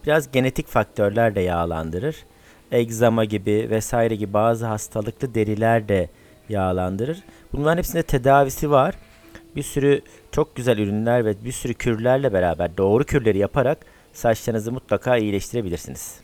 biraz 0.05 0.31
genetik 0.31 0.67
faktörler 0.67 1.35
de 1.35 1.41
yağlandırır. 1.41 2.15
Egzama 2.71 3.25
gibi 3.25 3.67
vesaire 3.69 4.15
gibi 4.15 4.33
bazı 4.33 4.65
hastalıklı 4.65 5.35
deriler 5.35 5.87
de 5.87 6.09
yağlandırır. 6.49 7.23
Bunların 7.53 7.77
hepsinde 7.77 8.03
tedavisi 8.03 8.71
var. 8.71 8.95
Bir 9.55 9.63
sürü 9.63 10.01
çok 10.31 10.55
güzel 10.55 10.77
ürünler 10.77 11.25
ve 11.25 11.45
bir 11.45 11.51
sürü 11.51 11.73
kürlerle 11.73 12.33
beraber 12.33 12.77
doğru 12.77 13.03
kürleri 13.03 13.37
yaparak 13.37 13.77
saçlarınızı 14.13 14.71
mutlaka 14.71 15.17
iyileştirebilirsiniz. 15.17 16.19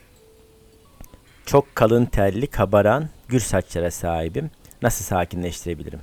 Çok 1.46 1.76
kalın 1.76 2.04
telli, 2.04 2.46
kabaran, 2.46 3.08
gür 3.28 3.40
saçlara 3.40 3.90
sahibim. 3.90 4.50
Nasıl 4.82 5.04
sakinleştirebilirim? 5.04 6.00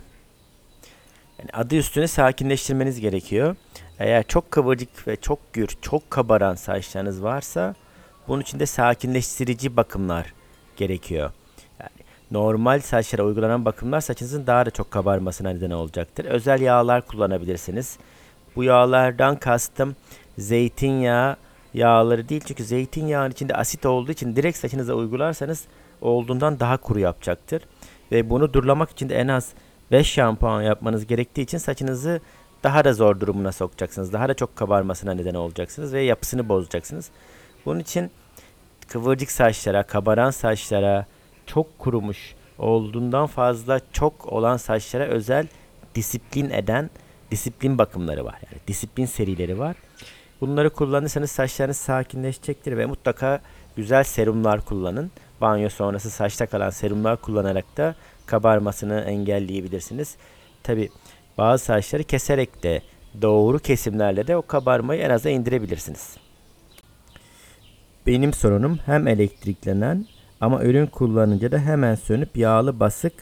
Yani 1.39 1.49
adı 1.53 1.75
üstüne 1.75 2.07
sakinleştirmeniz 2.07 2.99
gerekiyor. 2.99 3.55
Eğer 3.99 4.23
çok 4.27 4.51
kıvırcık 4.51 5.07
ve 5.07 5.15
çok 5.15 5.53
gür, 5.53 5.67
çok 5.81 6.11
kabaran 6.11 6.55
saçlarınız 6.55 7.23
varsa 7.23 7.75
bunun 8.27 8.41
için 8.41 8.59
de 8.59 8.65
sakinleştirici 8.65 9.77
bakımlar 9.77 10.33
gerekiyor. 10.77 11.31
Yani 11.79 11.89
normal 12.31 12.79
saçlara 12.79 13.23
uygulanan 13.23 13.65
bakımlar 13.65 14.01
saçınızın 14.01 14.47
daha 14.47 14.65
da 14.65 14.71
çok 14.71 14.91
kabarmasına 14.91 15.49
neden 15.49 15.71
olacaktır. 15.71 16.25
Özel 16.25 16.61
yağlar 16.61 17.07
kullanabilirsiniz. 17.07 17.97
Bu 18.55 18.63
yağlardan 18.63 19.35
kastım 19.35 19.95
zeytinyağı 20.37 21.37
yağları 21.77 22.29
değil 22.29 22.41
çünkü 22.45 22.63
zeytinyağının 22.63 23.31
içinde 23.31 23.55
asit 23.55 23.85
olduğu 23.85 24.11
için 24.11 24.35
direkt 24.35 24.57
saçınıza 24.57 24.93
uygularsanız 24.93 25.63
olduğundan 26.01 26.59
daha 26.59 26.77
kuru 26.77 26.99
yapacaktır. 26.99 27.63
Ve 28.11 28.29
bunu 28.29 28.53
durlamak 28.53 28.89
için 28.89 29.09
de 29.09 29.15
en 29.15 29.27
az 29.27 29.53
5 29.91 30.07
şampuan 30.07 30.61
yapmanız 30.61 31.07
gerektiği 31.07 31.41
için 31.41 31.57
saçınızı 31.57 32.21
daha 32.63 32.83
da 32.83 32.93
zor 32.93 33.19
durumuna 33.19 33.51
sokacaksınız. 33.51 34.13
Daha 34.13 34.29
da 34.29 34.33
çok 34.33 34.55
kabarmasına 34.55 35.13
neden 35.13 35.33
olacaksınız 35.33 35.93
ve 35.93 36.01
yapısını 36.01 36.49
bozacaksınız. 36.49 37.09
Bunun 37.65 37.79
için 37.79 38.11
kıvırcık 38.87 39.31
saçlara, 39.31 39.83
kabaran 39.83 40.31
saçlara, 40.31 41.05
çok 41.45 41.79
kurumuş, 41.79 42.35
olduğundan 42.57 43.27
fazla 43.27 43.81
çok 43.93 44.25
olan 44.25 44.57
saçlara 44.57 45.05
özel 45.05 45.47
disiplin 45.95 46.49
eden 46.49 46.89
disiplin 47.31 47.77
bakımları 47.77 48.25
var. 48.25 48.35
Yani 48.51 48.61
disiplin 48.67 49.05
serileri 49.05 49.59
var. 49.59 49.75
Bunları 50.41 50.69
kullanırsanız 50.69 51.31
saçlarınız 51.31 51.77
sakinleşecektir 51.77 52.77
ve 52.77 52.85
mutlaka 52.85 53.41
güzel 53.75 54.03
serumlar 54.03 54.65
kullanın. 54.65 55.11
Banyo 55.41 55.69
sonrası 55.69 56.09
saçta 56.09 56.45
kalan 56.45 56.69
serumlar 56.69 57.21
kullanarak 57.21 57.77
da 57.77 57.95
kabarmasını 58.25 58.99
engelleyebilirsiniz. 58.99 60.15
Tabi 60.63 60.89
bazı 61.37 61.65
saçları 61.65 62.03
keserek 62.03 62.63
de 62.63 62.81
doğru 63.21 63.59
kesimlerle 63.59 64.27
de 64.27 64.37
o 64.37 64.41
kabarmayı 64.41 65.01
en 65.01 65.09
aza 65.09 65.29
indirebilirsiniz. 65.29 66.17
Benim 68.07 68.33
sorunum 68.33 68.79
hem 68.85 69.07
elektriklenen 69.07 70.05
ama 70.41 70.63
ürün 70.63 70.85
kullanınca 70.85 71.51
da 71.51 71.59
hemen 71.59 71.95
sönüp 71.95 72.37
yağlı 72.37 72.79
basık 72.79 73.13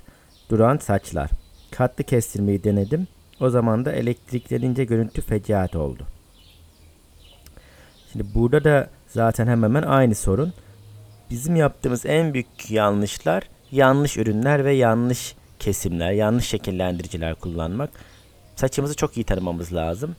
duran 0.49 0.77
saçlar. 0.77 1.29
Katlı 1.71 2.03
kestirmeyi 2.03 2.63
denedim. 2.63 3.07
O 3.39 3.49
zaman 3.49 3.85
da 3.85 3.91
elektriklenince 3.91 4.83
görüntü 4.83 5.21
fecaat 5.21 5.75
oldu. 5.75 6.14
Şimdi 8.15 8.35
burada 8.35 8.63
da 8.63 8.89
zaten 9.07 9.47
hemen 9.47 9.67
hemen 9.67 9.83
aynı 9.83 10.15
sorun. 10.15 10.53
Bizim 11.29 11.55
yaptığımız 11.55 12.05
en 12.05 12.33
büyük 12.33 12.71
yanlışlar 12.71 13.43
yanlış 13.71 14.17
ürünler 14.17 14.65
ve 14.65 14.73
yanlış 14.73 15.35
kesimler, 15.59 16.11
yanlış 16.11 16.45
şekillendiriciler 16.47 17.35
kullanmak. 17.35 17.89
Saçımızı 18.55 18.95
çok 18.95 19.17
iyi 19.17 19.23
tanımamız 19.23 19.73
lazım. 19.73 20.15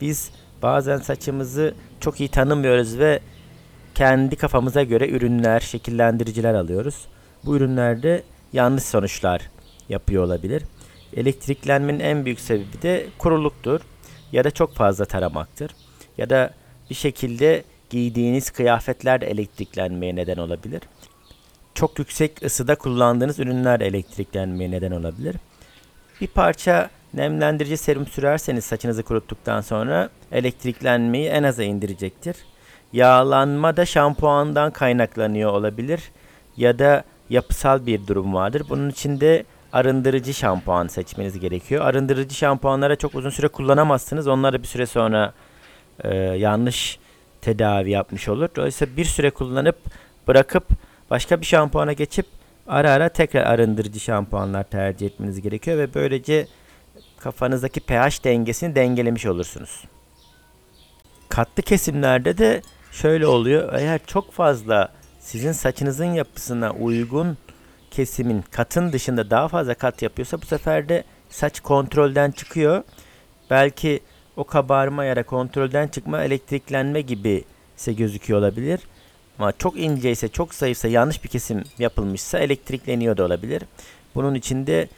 Biz 0.00 0.30
bazen 0.62 0.98
saçımızı 0.98 1.74
çok 2.00 2.20
iyi 2.20 2.28
tanımıyoruz 2.28 2.98
ve 2.98 3.20
kendi 3.94 4.36
kafamıza 4.36 4.82
göre 4.82 5.08
ürünler, 5.08 5.60
şekillendiriciler 5.60 6.54
alıyoruz. 6.54 7.06
Bu 7.44 7.56
ürünlerde 7.56 8.22
yanlış 8.52 8.84
sonuçlar 8.84 9.50
yapıyor 9.88 10.24
olabilir. 10.24 10.62
Elektriklenmenin 11.16 12.00
en 12.00 12.24
büyük 12.24 12.40
sebebi 12.40 12.82
de 12.82 13.06
kuruluktur 13.18 13.80
ya 14.32 14.44
da 14.44 14.50
çok 14.50 14.74
fazla 14.74 15.04
taramaktır 15.04 15.70
ya 16.18 16.30
da 16.30 16.59
bir 16.90 16.94
şekilde 16.94 17.64
giydiğiniz 17.90 18.50
kıyafetler 18.50 19.20
de 19.20 19.26
elektriklenmeye 19.26 20.16
neden 20.16 20.36
olabilir. 20.36 20.82
Çok 21.74 21.98
yüksek 21.98 22.42
ısıda 22.44 22.74
kullandığınız 22.74 23.38
ürünler 23.38 23.80
de 23.80 23.86
elektriklenmeye 23.86 24.70
neden 24.70 24.90
olabilir. 24.90 25.36
Bir 26.20 26.26
parça 26.26 26.90
nemlendirici 27.14 27.76
serum 27.76 28.06
sürerseniz 28.06 28.64
saçınızı 28.64 29.02
kuruttuktan 29.02 29.60
sonra 29.60 30.10
elektriklenmeyi 30.32 31.28
en 31.28 31.42
aza 31.42 31.62
indirecektir. 31.62 32.36
Yağlanma 32.92 33.76
da 33.76 33.86
şampuandan 33.86 34.70
kaynaklanıyor 34.70 35.52
olabilir 35.52 36.00
ya 36.56 36.78
da 36.78 37.04
yapısal 37.30 37.86
bir 37.86 38.06
durum 38.06 38.34
vardır. 38.34 38.62
Bunun 38.68 38.90
için 38.90 39.20
de 39.20 39.44
arındırıcı 39.72 40.34
şampuan 40.34 40.86
seçmeniz 40.86 41.40
gerekiyor. 41.40 41.84
Arındırıcı 41.84 42.34
şampuanlara 42.34 42.96
çok 42.96 43.14
uzun 43.14 43.30
süre 43.30 43.48
kullanamazsınız. 43.48 44.28
Onlar 44.28 44.52
da 44.52 44.62
bir 44.62 44.66
süre 44.66 44.86
sonra 44.86 45.32
e, 46.04 46.14
yanlış 46.16 46.98
tedavi 47.40 47.90
yapmış 47.90 48.28
olur. 48.28 48.48
Dolayısıyla 48.56 48.96
bir 48.96 49.04
süre 49.04 49.30
kullanıp 49.30 49.76
bırakıp 50.28 50.68
başka 51.10 51.40
bir 51.40 51.46
şampuana 51.46 51.92
geçip 51.92 52.26
ara 52.68 52.90
ara 52.90 53.08
tekrar 53.08 53.42
arındırıcı 53.44 54.00
şampuanlar 54.00 54.64
tercih 54.64 55.06
etmeniz 55.06 55.40
gerekiyor 55.40 55.78
ve 55.78 55.94
böylece 55.94 56.46
kafanızdaki 57.18 57.80
pH 57.80 58.24
dengesini 58.24 58.74
dengelemiş 58.74 59.26
olursunuz. 59.26 59.84
Katlı 61.28 61.62
kesimlerde 61.62 62.38
de 62.38 62.62
şöyle 62.92 63.26
oluyor. 63.26 63.72
Eğer 63.72 64.00
çok 64.06 64.32
fazla 64.32 64.92
sizin 65.20 65.52
saçınızın 65.52 66.14
yapısına 66.14 66.70
uygun 66.72 67.38
kesimin 67.90 68.44
katın 68.50 68.92
dışında 68.92 69.30
daha 69.30 69.48
fazla 69.48 69.74
kat 69.74 70.02
yapıyorsa 70.02 70.42
bu 70.42 70.46
sefer 70.46 70.88
de 70.88 71.04
saç 71.30 71.60
kontrolden 71.60 72.30
çıkıyor. 72.30 72.82
Belki 73.50 74.00
o 74.40 74.44
kabarma 74.44 75.04
ya 75.04 75.16
da 75.16 75.22
kontrolden 75.22 75.88
çıkma 75.88 76.24
elektriklenme 76.24 77.00
gibi 77.00 77.44
ise 77.76 77.92
gözüküyor 77.92 78.38
olabilir. 78.38 78.80
Ama 79.38 79.52
çok 79.52 79.78
ince 79.78 80.10
ise 80.10 80.28
çok 80.28 80.54
zayıfsa 80.54 80.88
yanlış 80.88 81.24
bir 81.24 81.28
kesim 81.28 81.64
yapılmışsa 81.78 82.38
elektrikleniyor 82.38 83.16
da 83.16 83.24
olabilir. 83.24 83.62
Bunun 84.14 84.34
için 84.34 84.66
de 84.66 84.88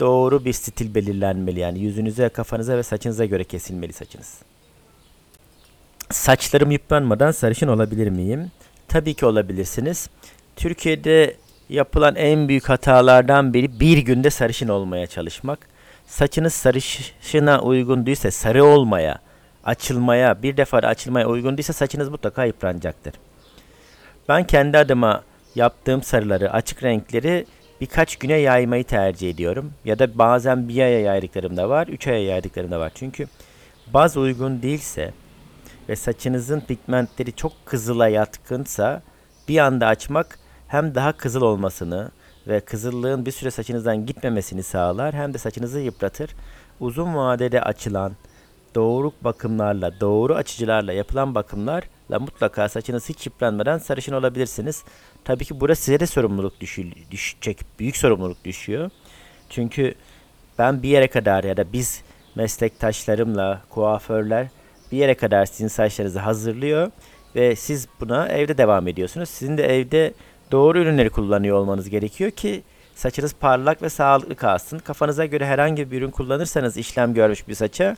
doğru 0.00 0.44
bir 0.44 0.52
stil 0.52 0.94
belirlenmeli. 0.94 1.60
Yani 1.60 1.78
yüzünüze, 1.78 2.28
kafanıza 2.28 2.76
ve 2.76 2.82
saçınıza 2.82 3.24
göre 3.24 3.44
kesilmeli 3.44 3.92
saçınız. 3.92 4.38
Saçlarım 6.10 6.70
yıpranmadan 6.70 7.30
sarışın 7.30 7.68
olabilir 7.68 8.08
miyim? 8.08 8.50
Tabii 8.88 9.14
ki 9.14 9.26
olabilirsiniz. 9.26 10.08
Türkiye'de 10.56 11.36
yapılan 11.68 12.16
en 12.16 12.48
büyük 12.48 12.68
hatalardan 12.68 13.54
biri 13.54 13.80
bir 13.80 13.98
günde 13.98 14.30
sarışın 14.30 14.68
olmaya 14.68 15.06
çalışmak. 15.06 15.77
Saçınız 16.08 16.54
sarışına 16.54 17.60
uygun 17.60 18.06
değilse 18.06 18.30
sarı 18.30 18.64
olmaya, 18.64 19.18
açılmaya, 19.64 20.42
bir 20.42 20.56
defa 20.56 20.78
açılmaya 20.78 21.28
uygun 21.28 21.56
değilse 21.56 21.72
saçınız 21.72 22.08
mutlaka 22.08 22.44
yıpranacaktır. 22.44 23.14
Ben 24.28 24.44
kendi 24.44 24.78
adıma 24.78 25.22
yaptığım 25.54 26.02
sarıları, 26.02 26.52
açık 26.52 26.82
renkleri 26.82 27.46
birkaç 27.80 28.16
güne 28.16 28.34
yaymayı 28.34 28.84
tercih 28.84 29.30
ediyorum. 29.30 29.72
Ya 29.84 29.98
da 29.98 30.18
bazen 30.18 30.68
bir 30.68 30.82
aya 30.82 31.00
yaydıklarım 31.00 31.56
da 31.56 31.68
var, 31.68 31.86
üç 31.86 32.06
aya 32.06 32.24
yaydıklarım 32.24 32.70
da 32.70 32.80
var. 32.80 32.92
Çünkü 32.94 33.26
baz 33.86 34.16
uygun 34.16 34.62
değilse 34.62 35.12
ve 35.88 35.96
saçınızın 35.96 36.60
pigmentleri 36.60 37.32
çok 37.32 37.52
kızıla 37.64 38.08
yatkınsa 38.08 39.02
bir 39.48 39.58
anda 39.58 39.86
açmak 39.86 40.38
hem 40.68 40.94
daha 40.94 41.12
kızıl 41.12 41.42
olmasını 41.42 42.10
ve 42.48 42.60
kızıllığın 42.60 43.26
bir 43.26 43.30
süre 43.32 43.50
saçınızdan 43.50 44.06
gitmemesini 44.06 44.62
sağlar 44.62 45.14
hem 45.14 45.34
de 45.34 45.38
saçınızı 45.38 45.80
yıpratır. 45.80 46.30
Uzun 46.80 47.14
vadede 47.14 47.62
açılan 47.62 48.12
doğru 48.74 49.12
bakımlarla, 49.22 50.00
doğru 50.00 50.34
açıcılarla 50.34 50.92
yapılan 50.92 51.34
bakımlarla 51.34 52.18
mutlaka 52.20 52.68
saçınız 52.68 53.08
hiç 53.08 53.26
yıpranmadan 53.26 53.78
sarışın 53.78 54.12
olabilirsiniz. 54.12 54.84
Tabii 55.24 55.44
ki 55.44 55.60
burada 55.60 55.74
size 55.74 56.00
de 56.00 56.06
sorumluluk 56.06 56.60
düşü- 56.60 57.10
düşecek, 57.10 57.58
büyük 57.78 57.96
sorumluluk 57.96 58.44
düşüyor. 58.44 58.90
Çünkü 59.50 59.94
ben 60.58 60.82
bir 60.82 60.88
yere 60.88 61.08
kadar 61.08 61.44
ya 61.44 61.56
da 61.56 61.72
biz 61.72 62.02
meslektaşlarımla, 62.34 63.62
kuaförler 63.70 64.48
bir 64.92 64.98
yere 64.98 65.14
kadar 65.14 65.46
sizin 65.46 65.68
saçlarınızı 65.68 66.18
hazırlıyor 66.18 66.90
ve 67.34 67.56
siz 67.56 67.88
buna 68.00 68.28
evde 68.28 68.58
devam 68.58 68.88
ediyorsunuz. 68.88 69.28
Sizin 69.28 69.58
de 69.58 69.78
evde 69.78 70.14
doğru 70.52 70.78
ürünleri 70.78 71.10
kullanıyor 71.10 71.56
olmanız 71.56 71.88
gerekiyor 71.90 72.30
ki 72.30 72.62
saçınız 72.94 73.34
parlak 73.34 73.82
ve 73.82 73.88
sağlıklı 73.88 74.36
kalsın. 74.36 74.78
Kafanıza 74.78 75.26
göre 75.26 75.46
herhangi 75.46 75.90
bir 75.90 75.98
ürün 75.98 76.10
kullanırsanız 76.10 76.76
işlem 76.76 77.14
görmüş 77.14 77.48
bir 77.48 77.54
saça 77.54 77.96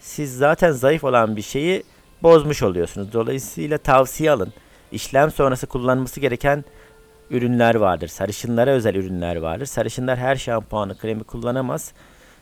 siz 0.00 0.36
zaten 0.36 0.72
zayıf 0.72 1.04
olan 1.04 1.36
bir 1.36 1.42
şeyi 1.42 1.82
bozmuş 2.22 2.62
oluyorsunuz. 2.62 3.12
Dolayısıyla 3.12 3.78
tavsiye 3.78 4.30
alın. 4.30 4.52
İşlem 4.92 5.30
sonrası 5.30 5.66
kullanılması 5.66 6.20
gereken 6.20 6.64
ürünler 7.30 7.74
vardır. 7.74 8.08
Sarışınlara 8.08 8.70
özel 8.70 8.94
ürünler 8.94 9.36
vardır. 9.36 9.66
Sarışınlar 9.66 10.18
her 10.18 10.36
şampuanı, 10.36 10.98
kremi 10.98 11.24
kullanamaz. 11.24 11.92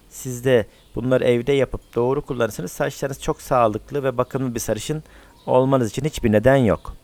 Siz 0.09 0.45
de 0.45 0.67
bunları 0.95 1.25
evde 1.25 1.53
yapıp 1.53 1.95
doğru 1.95 2.23
kullanırsanız 2.23 2.73
saçlarınız 2.73 3.23
çok 3.23 3.43
sağlıklı 3.43 4.05
ve 4.05 4.19
bakımlı 4.19 4.55
bir 4.55 4.61
sarışın 4.61 5.03
olmanız 5.47 5.91
için 5.91 6.05
hiçbir 6.05 6.33
neden 6.33 6.57
yok. 6.57 6.97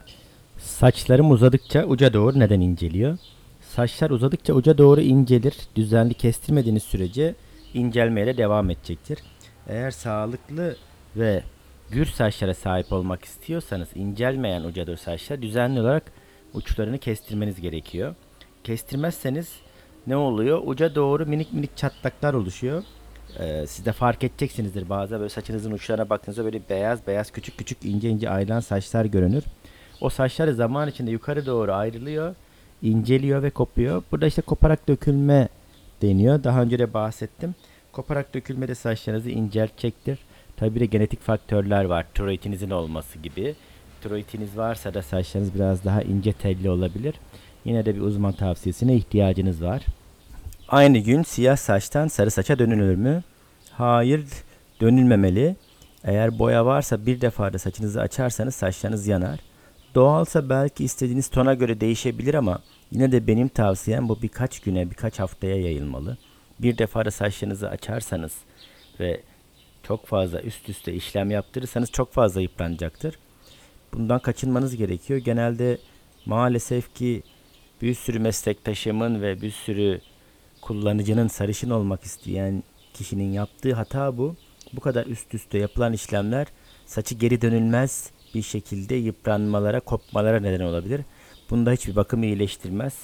Saçlarım 0.62 1.30
uzadıkça 1.30 1.84
uca 1.84 2.12
doğru 2.12 2.38
neden 2.38 2.60
inceliyor? 2.60 3.18
Saçlar 3.60 4.10
uzadıkça 4.10 4.52
uca 4.54 4.78
doğru 4.78 5.00
incelir. 5.00 5.54
Düzenli 5.76 6.14
kestirmediğiniz 6.14 6.82
sürece 6.82 7.34
incelmeye 7.74 8.26
de 8.26 8.36
devam 8.36 8.70
edecektir. 8.70 9.18
Eğer 9.68 9.90
sağlıklı 9.90 10.76
ve 11.16 11.42
gür 11.90 12.06
saçlara 12.06 12.54
sahip 12.54 12.92
olmak 12.92 13.24
istiyorsanız 13.24 13.88
incelmeyen 13.94 14.64
uca 14.64 14.86
doğru 14.86 14.96
saçlar 14.96 15.42
düzenli 15.42 15.80
olarak 15.80 16.12
uçlarını 16.54 16.98
kestirmeniz 16.98 17.60
gerekiyor. 17.60 18.14
Kestirmezseniz 18.64 19.52
ne 20.06 20.16
oluyor? 20.16 20.62
Uca 20.64 20.94
doğru 20.94 21.26
minik 21.26 21.52
minik 21.52 21.76
çatlaklar 21.76 22.34
oluşuyor. 22.34 22.82
Ee, 23.38 23.64
siz 23.66 23.86
de 23.86 23.92
fark 23.92 24.24
edeceksinizdir 24.24 24.88
bazen 24.88 25.18
böyle 25.18 25.28
saçınızın 25.28 25.72
uçlarına 25.72 26.10
baktığınızda 26.10 26.44
böyle 26.44 26.60
beyaz 26.70 27.06
beyaz 27.06 27.30
küçük 27.30 27.58
küçük 27.58 27.84
ince 27.84 28.08
ince 28.10 28.30
ayrılan 28.30 28.60
saçlar 28.60 29.04
görünür. 29.04 29.44
O 30.02 30.10
saçlar 30.10 30.48
zaman 30.48 30.88
içinde 30.88 31.10
yukarı 31.10 31.46
doğru 31.46 31.72
ayrılıyor, 31.72 32.34
inceliyor 32.82 33.42
ve 33.42 33.50
kopuyor. 33.50 34.02
Burada 34.12 34.26
işte 34.26 34.42
koparak 34.42 34.88
dökülme 34.88 35.48
deniyor. 36.02 36.44
Daha 36.44 36.62
önce 36.62 36.78
de 36.78 36.94
bahsettim. 36.94 37.54
Koparak 37.92 38.34
dökülme 38.34 38.68
de 38.68 38.74
saçlarınızı 38.74 39.30
inceltecektir. 39.30 40.18
Tabi 40.56 40.80
de 40.80 40.86
genetik 40.86 41.20
faktörler 41.20 41.84
var. 41.84 42.06
Tiroidinizin 42.14 42.70
olması 42.70 43.18
gibi. 43.18 43.54
Tiroidiniz 44.00 44.56
varsa 44.56 44.94
da 44.94 45.02
saçlarınız 45.02 45.54
biraz 45.54 45.84
daha 45.84 46.02
ince 46.02 46.32
telli 46.32 46.70
olabilir. 46.70 47.14
Yine 47.64 47.86
de 47.86 47.94
bir 47.94 48.00
uzman 48.00 48.32
tavsiyesine 48.32 48.94
ihtiyacınız 48.94 49.62
var. 49.62 49.86
Aynı 50.68 50.98
gün 50.98 51.22
siyah 51.22 51.56
saçtan 51.56 52.08
sarı 52.08 52.30
saça 52.30 52.58
dönülür 52.58 52.96
mü? 52.96 53.22
Hayır, 53.70 54.24
dönülmemeli. 54.80 55.56
Eğer 56.04 56.38
boya 56.38 56.66
varsa 56.66 57.06
bir 57.06 57.20
defada 57.20 57.58
saçınızı 57.58 58.00
açarsanız 58.00 58.54
saçlarınız 58.54 59.06
yanar. 59.06 59.51
Doğalsa 59.94 60.48
belki 60.48 60.84
istediğiniz 60.84 61.28
tona 61.28 61.54
göre 61.54 61.80
değişebilir 61.80 62.34
ama 62.34 62.62
yine 62.90 63.12
de 63.12 63.26
benim 63.26 63.48
tavsiyem 63.48 64.08
bu 64.08 64.22
birkaç 64.22 64.60
güne, 64.60 64.90
birkaç 64.90 65.20
haftaya 65.20 65.56
yayılmalı. 65.56 66.16
Bir 66.58 66.78
defada 66.78 67.10
saçlarınızı 67.10 67.68
açarsanız 67.68 68.32
ve 69.00 69.20
çok 69.82 70.06
fazla 70.06 70.42
üst 70.42 70.68
üste 70.68 70.94
işlem 70.94 71.30
yaptırırsanız 71.30 71.90
çok 71.90 72.12
fazla 72.12 72.40
yıpranacaktır. 72.40 73.18
Bundan 73.94 74.18
kaçınmanız 74.18 74.76
gerekiyor. 74.76 75.20
Genelde 75.20 75.78
maalesef 76.26 76.94
ki 76.94 77.22
bir 77.82 77.94
sürü 77.94 78.18
meslektaşımın 78.18 79.22
ve 79.22 79.42
bir 79.42 79.50
sürü 79.50 80.00
kullanıcının 80.62 81.28
sarışın 81.28 81.70
olmak 81.70 82.02
isteyen 82.04 82.62
kişinin 82.94 83.32
yaptığı 83.32 83.74
hata 83.74 84.18
bu. 84.18 84.36
Bu 84.72 84.80
kadar 84.80 85.06
üst 85.06 85.34
üste 85.34 85.58
yapılan 85.58 85.92
işlemler 85.92 86.46
saçı 86.86 87.14
geri 87.14 87.42
dönülmez 87.42 88.10
bir 88.34 88.42
şekilde 88.42 88.94
yıpranmalara, 88.94 89.80
kopmalara 89.80 90.40
neden 90.40 90.64
olabilir. 90.64 91.00
Bunda 91.50 91.72
hiçbir 91.72 91.96
bakım 91.96 92.22
iyileştirmez 92.22 92.94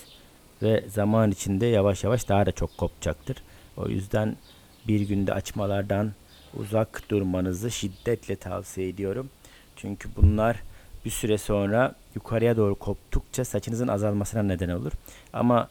ve 0.62 0.84
zaman 0.88 1.30
içinde 1.30 1.66
yavaş 1.66 2.04
yavaş 2.04 2.28
daha 2.28 2.46
da 2.46 2.52
çok 2.52 2.78
kopacaktır. 2.78 3.36
O 3.76 3.88
yüzden 3.88 4.36
bir 4.88 5.00
günde 5.00 5.32
açmalardan 5.34 6.12
uzak 6.54 7.02
durmanızı 7.10 7.70
şiddetle 7.70 8.36
tavsiye 8.36 8.88
ediyorum. 8.88 9.30
Çünkü 9.76 10.08
bunlar 10.16 10.62
bir 11.04 11.10
süre 11.10 11.38
sonra 11.38 11.94
yukarıya 12.14 12.56
doğru 12.56 12.74
koptukça 12.74 13.44
saçınızın 13.44 13.88
azalmasına 13.88 14.42
neden 14.42 14.68
olur. 14.68 14.92
Ama 15.32 15.68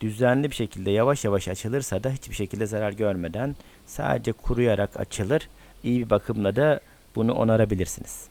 düzenli 0.00 0.50
bir 0.50 0.54
şekilde 0.54 0.90
yavaş 0.90 1.24
yavaş 1.24 1.48
açılırsa 1.48 2.04
da 2.04 2.10
hiçbir 2.10 2.34
şekilde 2.34 2.66
zarar 2.66 2.92
görmeden 2.92 3.56
sadece 3.86 4.32
kuruyarak 4.32 5.00
açılır. 5.00 5.48
İyi 5.84 6.04
bir 6.04 6.10
bakımla 6.10 6.56
da 6.56 6.80
bunu 7.16 7.32
onarabilirsiniz. 7.32 8.29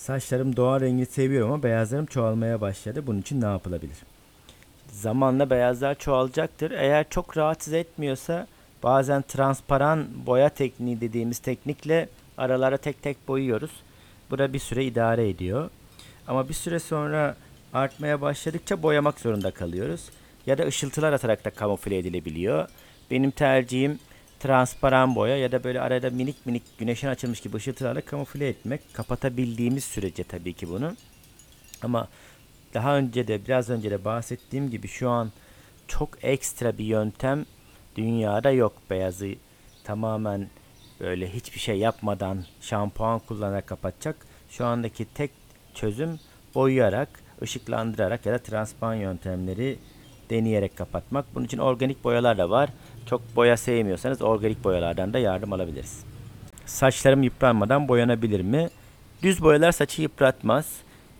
Saçlarım 0.00 0.56
doğal 0.56 0.80
rengi 0.80 1.06
seviyorum 1.06 1.52
ama 1.52 1.62
beyazlarım 1.62 2.06
çoğalmaya 2.06 2.60
başladı. 2.60 3.06
Bunun 3.06 3.20
için 3.20 3.40
ne 3.40 3.44
yapılabilir? 3.44 3.96
Zamanla 4.92 5.50
beyazlar 5.50 5.98
çoğalacaktır. 5.98 6.70
Eğer 6.70 7.08
çok 7.10 7.36
rahatsız 7.36 7.72
etmiyorsa 7.72 8.46
bazen 8.82 9.22
transparan 9.22 10.06
boya 10.26 10.48
tekniği 10.48 11.00
dediğimiz 11.00 11.38
teknikle 11.38 12.08
aralara 12.38 12.76
tek 12.76 13.02
tek 13.02 13.28
boyuyoruz. 13.28 13.70
Bu 14.30 14.38
da 14.38 14.52
bir 14.52 14.58
süre 14.58 14.84
idare 14.84 15.28
ediyor. 15.28 15.70
Ama 16.28 16.48
bir 16.48 16.54
süre 16.54 16.78
sonra 16.78 17.36
artmaya 17.72 18.20
başladıkça 18.20 18.82
boyamak 18.82 19.20
zorunda 19.20 19.50
kalıyoruz. 19.50 20.08
Ya 20.46 20.58
da 20.58 20.66
ışıltılar 20.66 21.12
atarak 21.12 21.44
da 21.44 21.50
kamufle 21.50 21.98
edilebiliyor. 21.98 22.68
Benim 23.10 23.30
tercihim 23.30 23.98
transparan 24.40 25.14
boya 25.14 25.36
ya 25.36 25.52
da 25.52 25.64
böyle 25.64 25.80
arada 25.80 26.10
minik 26.10 26.46
minik 26.46 26.62
güneşin 26.78 27.08
açılmış 27.08 27.40
gibi 27.40 27.56
ışıltılarla 27.56 28.00
kamufle 28.00 28.48
etmek. 28.48 28.94
Kapatabildiğimiz 28.94 29.84
sürece 29.84 30.24
tabii 30.24 30.52
ki 30.52 30.68
bunu. 30.68 30.96
Ama 31.82 32.08
daha 32.74 32.96
önce 32.96 33.28
de 33.28 33.44
biraz 33.44 33.70
önce 33.70 33.90
de 33.90 34.04
bahsettiğim 34.04 34.70
gibi 34.70 34.88
şu 34.88 35.10
an 35.10 35.32
çok 35.88 36.24
ekstra 36.24 36.78
bir 36.78 36.84
yöntem 36.84 37.46
dünyada 37.96 38.50
yok. 38.50 38.72
Beyazı 38.90 39.34
tamamen 39.84 40.48
böyle 41.00 41.34
hiçbir 41.34 41.60
şey 41.60 41.78
yapmadan 41.78 42.44
şampuan 42.60 43.18
kullanarak 43.18 43.66
kapatacak. 43.66 44.16
Şu 44.50 44.66
andaki 44.66 45.04
tek 45.14 45.30
çözüm 45.74 46.18
boyayarak, 46.54 47.08
ışıklandırarak 47.42 48.26
ya 48.26 48.32
da 48.32 48.38
transparan 48.38 48.94
yöntemleri 48.94 49.78
deneyerek 50.30 50.76
kapatmak. 50.76 51.24
Bunun 51.34 51.44
için 51.44 51.58
organik 51.58 52.04
boyalar 52.04 52.38
da 52.38 52.50
var. 52.50 52.70
Çok 53.06 53.36
boya 53.36 53.56
sevmiyorsanız 53.56 54.22
organik 54.22 54.64
boyalardan 54.64 55.12
da 55.12 55.18
yardım 55.18 55.52
alabiliriz. 55.52 56.04
Saçlarım 56.66 57.22
yıpranmadan 57.22 57.88
boyanabilir 57.88 58.40
mi? 58.40 58.68
Düz 59.22 59.42
boyalar 59.42 59.72
saçı 59.72 60.02
yıpratmaz. 60.02 60.66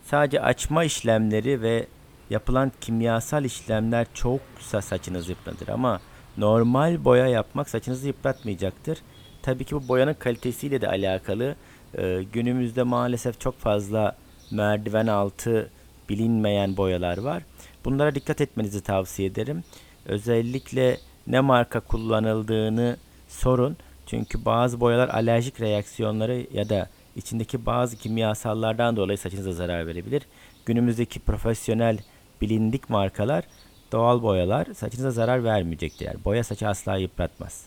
Sadece 0.04 0.40
açma 0.40 0.84
işlemleri 0.84 1.62
ve 1.62 1.86
yapılan 2.30 2.72
kimyasal 2.80 3.44
işlemler 3.44 4.06
çoksa 4.14 4.82
saçınızı 4.82 5.30
yıpratır 5.30 5.68
ama 5.68 6.00
normal 6.38 7.04
boya 7.04 7.26
yapmak 7.26 7.70
saçınızı 7.70 8.06
yıpratmayacaktır. 8.06 8.98
Tabii 9.42 9.64
ki 9.64 9.74
bu 9.74 9.88
boyanın 9.88 10.14
kalitesiyle 10.14 10.80
de 10.80 10.88
alakalı. 10.88 11.56
Ee, 11.98 12.22
günümüzde 12.32 12.82
maalesef 12.82 13.40
çok 13.40 13.58
fazla 13.58 14.16
merdiven 14.50 15.06
altı 15.06 15.70
bilinmeyen 16.08 16.76
boyalar 16.76 17.18
var. 17.18 17.42
Bunlara 17.84 18.14
dikkat 18.14 18.40
etmenizi 18.40 18.80
tavsiye 18.80 19.28
ederim. 19.28 19.64
Özellikle 20.06 20.98
ne 21.26 21.40
marka 21.40 21.80
kullanıldığını 21.80 22.96
sorun. 23.28 23.76
Çünkü 24.06 24.44
bazı 24.44 24.80
boyalar 24.80 25.08
alerjik 25.08 25.60
reaksiyonları 25.60 26.46
ya 26.52 26.68
da 26.68 26.88
içindeki 27.16 27.66
bazı 27.66 27.96
kimyasallardan 27.96 28.96
dolayı 28.96 29.18
saçınıza 29.18 29.52
zarar 29.52 29.86
verebilir. 29.86 30.22
Günümüzdeki 30.66 31.20
profesyonel 31.20 31.98
bilindik 32.40 32.90
markalar 32.90 33.44
doğal 33.92 34.22
boyalar 34.22 34.66
saçınıza 34.74 35.10
zarar 35.10 35.44
vermeyecektir. 35.44 36.06
Yani 36.06 36.24
boya 36.24 36.44
saçı 36.44 36.68
asla 36.68 36.96
yıpratmaz. 36.96 37.64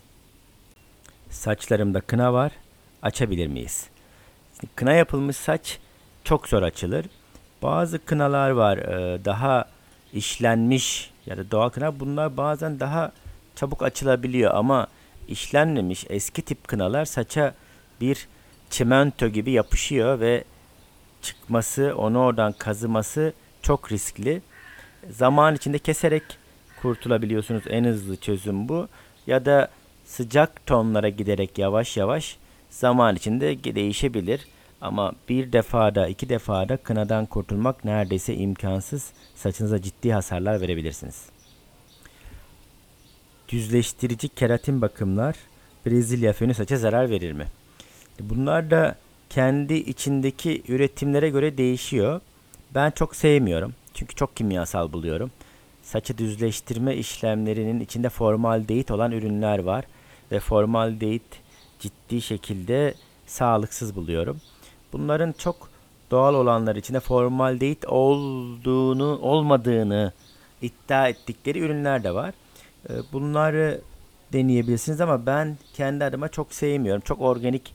Saçlarımda 1.30 2.02
kına 2.02 2.34
var. 2.34 2.52
Açabilir 3.02 3.48
miyiz? 3.48 3.88
Kına 4.76 4.94
yapılmış 4.94 5.38
saç 5.38 5.80
çok 6.24 6.48
zor 6.48 6.64
açılır. 6.64 7.06
Bazı 7.62 8.06
kınalar 8.06 8.50
var 8.50 8.80
daha 9.26 9.66
işlenmiş 10.14 11.12
ya 11.26 11.38
da 11.38 11.52
doğal 11.52 11.70
kına 11.70 12.00
bunlar 12.00 12.38
bazen 12.38 12.80
daha 12.80 13.12
çabuk 13.56 13.84
açılabiliyor 13.84 14.52
ama 14.56 14.88
işlenmemiş 15.28 16.06
eski 16.10 16.42
tip 16.42 16.68
kınalar 16.68 17.06
saça 17.06 17.54
bir 18.02 18.28
çimento 18.70 19.28
gibi 19.28 19.52
yapışıyor 19.52 20.20
ve 20.20 20.44
çıkması, 21.22 21.94
onu 21.98 22.20
oradan 22.20 22.52
kazıması 22.52 23.34
çok 23.62 23.92
riskli. 23.92 24.42
Zaman 25.10 25.56
içinde 25.56 25.80
keserek 25.80 26.24
kurtulabiliyorsunuz. 26.82 27.64
En 27.70 27.84
hızlı 27.84 28.18
çözüm 28.18 28.70
bu. 28.70 28.88
Ya 29.28 29.46
da 29.46 29.70
sıcak 30.06 30.66
tonlara 30.66 31.10
giderek 31.10 31.58
yavaş 31.58 31.98
yavaş 31.98 32.38
zaman 32.70 33.16
içinde 33.16 33.76
değişebilir. 33.76 34.48
Ama 34.84 35.14
bir 35.30 35.54
defada, 35.54 36.08
iki 36.08 36.30
defada 36.30 36.78
kınadan 36.78 37.26
kurtulmak 37.26 37.86
neredeyse 37.86 38.36
imkansız. 38.36 39.14
Saçınıza 39.36 39.82
ciddi 39.82 40.14
hasarlar 40.14 40.62
verebilirsiniz. 40.62 41.26
Düzleştirici 43.50 44.30
keratin 44.30 44.82
bakımlar 44.82 45.36
Brezilya 45.86 46.34
fönü 46.34 46.54
saça 46.54 46.78
zarar 46.78 47.10
verir 47.10 47.32
mi? 47.32 47.46
Bunlar 48.20 48.72
da 48.72 48.96
kendi 49.30 49.74
içindeki 49.74 50.64
üretimlere 50.68 51.30
göre 51.30 51.58
değişiyor. 51.58 52.22
Ben 52.76 52.92
çok 52.92 53.16
sevmiyorum. 53.16 53.74
Çünkü 53.94 54.16
çok 54.16 54.36
kimyasal 54.36 54.94
buluyorum. 54.94 55.32
Saçı 55.84 56.18
düzleştirme 56.18 56.96
işlemlerinin 56.96 57.80
içinde 57.80 58.10
formaldehit 58.10 58.92
olan 58.92 59.12
ürünler 59.12 59.60
var. 59.60 59.86
Ve 60.32 60.40
formaldehit 60.40 61.42
ciddi 61.80 62.22
şekilde 62.22 62.94
sağlıksız 63.26 63.96
buluyorum. 63.96 64.42
Bunların 64.94 65.32
çok 65.38 65.70
doğal 66.12 66.34
olanlar 66.34 66.76
içinde 66.76 67.00
formaldehit 67.00 67.86
olduğunu, 67.86 69.20
olmadığını 69.22 70.12
iddia 70.62 71.10
ettikleri 71.10 71.60
ürünler 71.60 72.04
de 72.04 72.14
var. 72.14 72.34
Ee, 72.90 72.94
bunları 73.14 73.82
deneyebilirsiniz 74.34 75.02
ama 75.02 75.26
ben 75.26 75.58
kendi 75.74 76.06
adıma 76.06 76.30
çok 76.30 76.54
sevmiyorum. 76.54 77.02
Çok 77.06 77.22
organik 77.22 77.74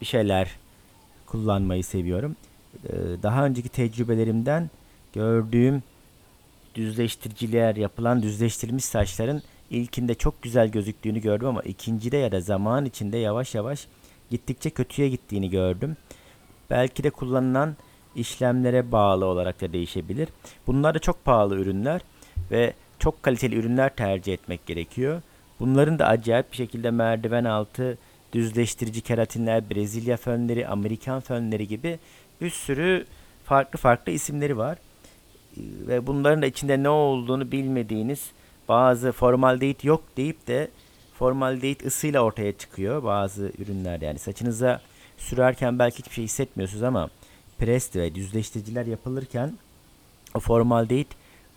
bir 0.00 0.06
şeyler 0.06 0.50
kullanmayı 1.26 1.84
seviyorum. 1.84 2.36
Ee, 2.84 2.92
daha 3.22 3.46
önceki 3.46 3.68
tecrübelerimden 3.68 4.70
gördüğüm 5.12 5.82
düzleştiriciler 6.74 7.76
yapılan 7.76 8.22
düzleştirilmiş 8.22 8.84
saçların 8.84 9.42
ilkinde 9.70 10.14
çok 10.14 10.42
güzel 10.42 10.68
gözüktüğünü 10.68 11.20
gördüm 11.20 11.48
ama 11.48 11.62
ikincide 11.62 12.16
ya 12.16 12.32
da 12.32 12.40
zaman 12.40 12.84
içinde 12.84 13.18
yavaş 13.18 13.54
yavaş 13.54 13.86
gittikçe 14.30 14.70
kötüye 14.70 15.08
gittiğini 15.08 15.50
gördüm. 15.50 15.96
Belki 16.70 17.04
de 17.04 17.10
kullanılan 17.10 17.76
işlemlere 18.14 18.92
bağlı 18.92 19.24
olarak 19.24 19.60
da 19.60 19.72
değişebilir. 19.72 20.28
Bunlar 20.66 20.94
da 20.94 20.98
çok 20.98 21.24
pahalı 21.24 21.56
ürünler 21.56 22.00
ve 22.50 22.72
çok 22.98 23.22
kaliteli 23.22 23.56
ürünler 23.56 23.96
tercih 23.96 24.32
etmek 24.32 24.66
gerekiyor. 24.66 25.22
Bunların 25.60 25.98
da 25.98 26.06
acayip 26.06 26.52
bir 26.52 26.56
şekilde 26.56 26.90
merdiven 26.90 27.44
altı 27.44 27.98
düzleştirici 28.32 29.00
keratinler, 29.00 29.70
Brezilya 29.70 30.16
fönleri, 30.16 30.68
Amerikan 30.68 31.20
fönleri 31.20 31.68
gibi 31.68 31.98
bir 32.40 32.50
sürü 32.50 33.06
farklı 33.44 33.78
farklı 33.78 34.12
isimleri 34.12 34.56
var. 34.58 34.78
Ve 35.58 36.06
bunların 36.06 36.42
da 36.42 36.46
içinde 36.46 36.82
ne 36.82 36.88
olduğunu 36.88 37.52
bilmediğiniz 37.52 38.30
bazı 38.68 39.12
formaldehit 39.12 39.84
yok 39.84 40.02
deyip 40.16 40.46
de 40.46 40.70
formaldehit 41.18 41.86
ısıyla 41.86 42.20
ortaya 42.20 42.52
çıkıyor 42.52 43.04
bazı 43.04 43.52
ürünler 43.58 44.00
yani 44.00 44.18
saçınıza 44.18 44.80
sürerken 45.18 45.78
belki 45.78 45.98
hiçbir 45.98 46.14
şey 46.14 46.24
hissetmiyorsunuz 46.24 46.82
ama 46.82 47.10
prest 47.58 47.96
ve 47.96 48.14
düzleştiriciler 48.14 48.86
yapılırken 48.86 49.52
o 50.34 50.40
formaldehit 50.40 51.08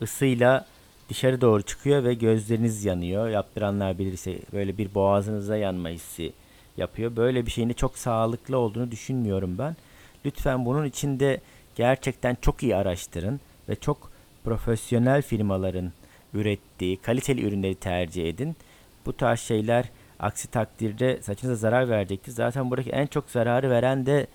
ısıyla 0.01 0.65
dışarı 1.09 1.41
doğru 1.41 1.61
çıkıyor 1.61 2.03
ve 2.03 2.13
gözleriniz 2.13 2.85
yanıyor. 2.85 3.29
Yaptıranlar 3.29 3.99
bilirse 3.99 4.39
böyle 4.53 4.77
bir 4.77 4.95
boğazınıza 4.95 5.57
yanma 5.57 5.89
hissi 5.89 6.33
yapıyor. 6.77 7.15
Böyle 7.15 7.45
bir 7.45 7.51
şeyin 7.51 7.69
de 7.69 7.73
çok 7.73 7.97
sağlıklı 7.97 8.57
olduğunu 8.57 8.91
düşünmüyorum 8.91 9.57
ben. 9.57 9.75
Lütfen 10.25 10.65
bunun 10.65 10.85
içinde 10.85 11.41
gerçekten 11.75 12.37
çok 12.41 12.63
iyi 12.63 12.75
araştırın 12.75 13.39
ve 13.69 13.75
çok 13.75 14.11
profesyonel 14.43 15.21
firmaların 15.21 15.91
ürettiği 16.33 16.97
kaliteli 16.97 17.47
ürünleri 17.47 17.75
tercih 17.75 18.29
edin. 18.29 18.55
Bu 19.05 19.13
tarz 19.13 19.39
şeyler 19.39 19.85
aksi 20.19 20.47
takdirde 20.47 21.21
saçınıza 21.21 21.55
zarar 21.55 21.89
verecektir. 21.89 22.31
Zaten 22.31 22.69
buradaki 22.69 22.89
en 22.89 23.07
çok 23.07 23.29
zararı 23.29 23.69
veren 23.69 24.05
de 24.05 24.27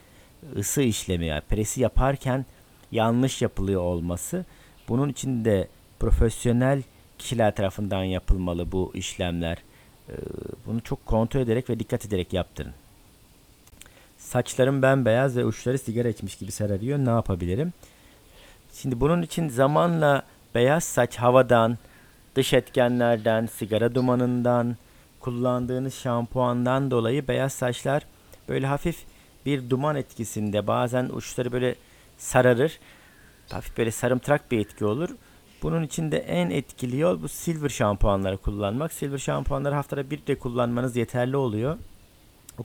ısı 0.56 0.82
işlemi 0.82 1.26
yani 1.26 1.40
presi 1.40 1.80
yaparken 1.80 2.46
yanlış 2.92 3.42
yapılıyor 3.42 3.80
olması. 3.80 4.44
Bunun 4.88 5.08
için 5.08 5.44
de 5.44 5.68
profesyonel 6.00 6.82
kişiler 7.18 7.54
tarafından 7.54 8.04
yapılmalı 8.04 8.72
bu 8.72 8.90
işlemler. 8.94 9.58
Ee, 10.08 10.12
bunu 10.66 10.80
çok 10.80 11.06
kontrol 11.06 11.40
ederek 11.40 11.70
ve 11.70 11.78
dikkat 11.78 12.06
ederek 12.06 12.32
yaptırın. 12.32 12.72
Saçlarım 14.18 14.82
bembeyaz 14.82 15.36
ve 15.36 15.44
uçları 15.44 15.78
sigara 15.78 16.08
içmiş 16.08 16.36
gibi 16.36 16.52
sararıyor. 16.52 16.98
Ne 16.98 17.10
yapabilirim? 17.10 17.72
Şimdi 18.72 19.00
bunun 19.00 19.22
için 19.22 19.48
zamanla 19.48 20.22
beyaz 20.54 20.84
saç 20.84 21.16
havadan, 21.16 21.78
dış 22.36 22.52
etkenlerden, 22.52 23.46
sigara 23.46 23.94
dumanından, 23.94 24.76
kullandığınız 25.24 25.94
şampuandan 25.94 26.90
dolayı 26.90 27.28
beyaz 27.28 27.52
saçlar 27.52 28.06
böyle 28.48 28.66
hafif 28.66 29.04
bir 29.46 29.70
duman 29.70 29.96
etkisinde 29.96 30.66
bazen 30.66 31.08
uçları 31.12 31.52
böyle 31.52 31.74
sararır. 32.18 32.78
Hafif 33.50 33.78
böyle 33.78 33.90
sarımtırak 33.90 34.50
bir 34.50 34.58
etki 34.58 34.84
olur. 34.84 35.08
Bunun 35.62 35.82
için 35.82 36.12
de 36.12 36.18
en 36.18 36.50
etkili 36.50 36.98
yol 36.98 37.22
bu 37.22 37.28
silver 37.28 37.68
şampuanları 37.68 38.36
kullanmak. 38.36 38.92
Silver 38.92 39.18
şampuanları 39.18 39.74
haftada 39.74 40.10
bir 40.10 40.26
de 40.26 40.38
kullanmanız 40.38 40.96
yeterli 40.96 41.36
oluyor. 41.36 41.78
O 42.58 42.62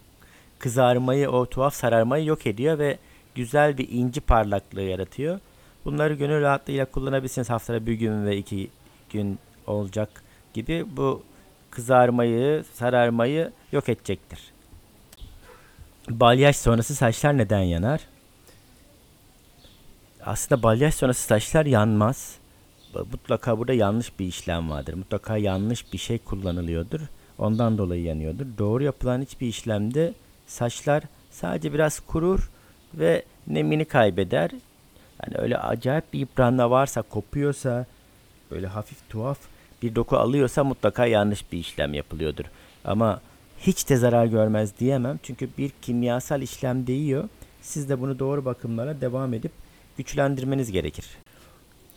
kızarmayı, 0.59 1.29
o 1.29 1.45
tuhaf 1.45 1.73
sararmayı 1.73 2.25
yok 2.25 2.47
ediyor 2.47 2.79
ve 2.79 2.97
güzel 3.35 3.77
bir 3.77 3.89
inci 3.89 4.21
parlaklığı 4.21 4.81
yaratıyor. 4.81 5.39
Bunları 5.85 6.13
gönül 6.13 6.41
rahatlığıyla 6.41 6.85
kullanabilirsiniz. 6.85 7.49
Haftada 7.49 7.85
bir 7.85 7.93
gün 7.93 8.25
ve 8.25 8.37
iki 8.37 8.69
gün 9.09 9.39
olacak 9.67 10.23
gibi 10.53 10.85
bu 10.97 11.23
kızarmayı, 11.71 12.63
sararmayı 12.73 13.51
yok 13.71 13.89
edecektir. 13.89 14.39
Balyaj 16.09 16.55
sonrası 16.55 16.95
saçlar 16.95 17.37
neden 17.37 17.61
yanar? 17.61 18.01
Aslında 20.25 20.63
balyaj 20.63 20.93
sonrası 20.93 21.27
saçlar 21.27 21.65
yanmaz. 21.65 22.35
Mutlaka 23.11 23.57
burada 23.57 23.73
yanlış 23.73 24.19
bir 24.19 24.25
işlem 24.25 24.69
vardır. 24.69 24.93
Mutlaka 24.93 25.37
yanlış 25.37 25.93
bir 25.93 25.97
şey 25.97 26.17
kullanılıyordur. 26.17 26.99
Ondan 27.37 27.77
dolayı 27.77 28.03
yanıyordur. 28.03 28.45
Doğru 28.57 28.83
yapılan 28.83 29.21
hiçbir 29.21 29.47
işlemde 29.47 30.13
saçlar 30.47 31.03
sadece 31.31 31.73
biraz 31.73 31.99
kurur 31.99 32.51
ve 32.93 33.23
nemini 33.47 33.85
kaybeder. 33.85 34.51
Yani 35.23 35.37
öyle 35.37 35.57
acayip 35.57 36.13
bir 36.13 36.19
yıpranma 36.19 36.71
varsa, 36.71 37.01
kopuyorsa, 37.01 37.85
böyle 38.51 38.67
hafif 38.67 39.09
tuhaf 39.09 39.39
bir 39.81 39.95
doku 39.95 40.17
alıyorsa 40.17 40.63
mutlaka 40.63 41.05
yanlış 41.05 41.51
bir 41.51 41.57
işlem 41.57 41.93
yapılıyordur. 41.93 42.45
Ama 42.85 43.21
hiç 43.59 43.89
de 43.89 43.97
zarar 43.97 44.25
görmez 44.25 44.79
diyemem. 44.79 45.19
Çünkü 45.23 45.49
bir 45.57 45.71
kimyasal 45.81 46.41
işlem 46.41 46.87
değiyor. 46.87 47.29
Siz 47.61 47.89
de 47.89 48.01
bunu 48.01 48.19
doğru 48.19 48.45
bakımlara 48.45 49.01
devam 49.01 49.33
edip 49.33 49.51
güçlendirmeniz 49.97 50.71
gerekir. 50.71 51.05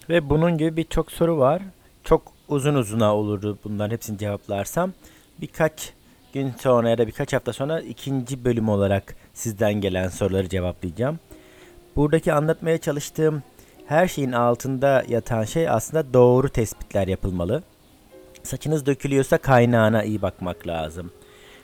Ve 0.08 0.30
bunun 0.30 0.58
gibi 0.58 0.76
birçok 0.76 1.12
soru 1.12 1.38
var. 1.38 1.62
Çok 2.04 2.22
uzun 2.48 2.74
uzuna 2.74 3.16
olurdu 3.16 3.58
bunların 3.64 3.94
hepsini 3.94 4.18
cevaplarsam. 4.18 4.92
Birkaç 5.40 5.92
gün 6.32 6.52
sonra 6.60 6.90
ya 6.90 6.98
da 6.98 7.06
birkaç 7.06 7.32
hafta 7.32 7.52
sonra 7.52 7.80
ikinci 7.80 8.44
bölüm 8.44 8.68
olarak 8.68 9.16
sizden 9.34 9.74
gelen 9.74 10.08
soruları 10.08 10.48
cevaplayacağım. 10.48 11.18
Buradaki 11.96 12.32
anlatmaya 12.32 12.78
çalıştığım 12.78 13.42
her 13.86 14.08
şeyin 14.08 14.32
altında 14.32 15.04
yatan 15.08 15.44
şey 15.44 15.68
aslında 15.68 16.14
doğru 16.14 16.48
tespitler 16.48 17.08
yapılmalı. 17.08 17.62
Saçınız 18.42 18.86
dökülüyorsa 18.86 19.38
kaynağına 19.38 20.02
iyi 20.02 20.22
bakmak 20.22 20.66
lazım. 20.66 21.10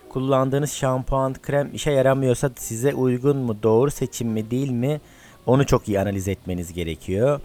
Kullandığınız 0.09 0.73
şampuan, 0.73 1.35
krem 1.35 1.71
işe 1.75 1.91
yaramıyorsa 1.91 2.51
size 2.57 2.95
uygun 2.95 3.37
mu, 3.37 3.57
doğru 3.63 3.91
seçim 3.91 4.29
mi 4.29 4.51
değil 4.51 4.71
mi 4.71 5.01
onu 5.47 5.67
çok 5.67 5.89
iyi 5.89 6.01
analiz 6.01 6.29
etmeniz 6.29 6.73
gerekiyor. 6.73 7.41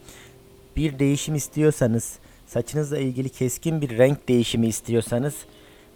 Bir 0.75 0.99
değişim 0.99 1.35
istiyorsanız, 1.35 2.19
saçınızla 2.47 2.97
ilgili 2.97 3.29
keskin 3.29 3.81
bir 3.81 3.97
renk 3.97 4.27
değişimi 4.27 4.67
istiyorsanız 4.67 5.35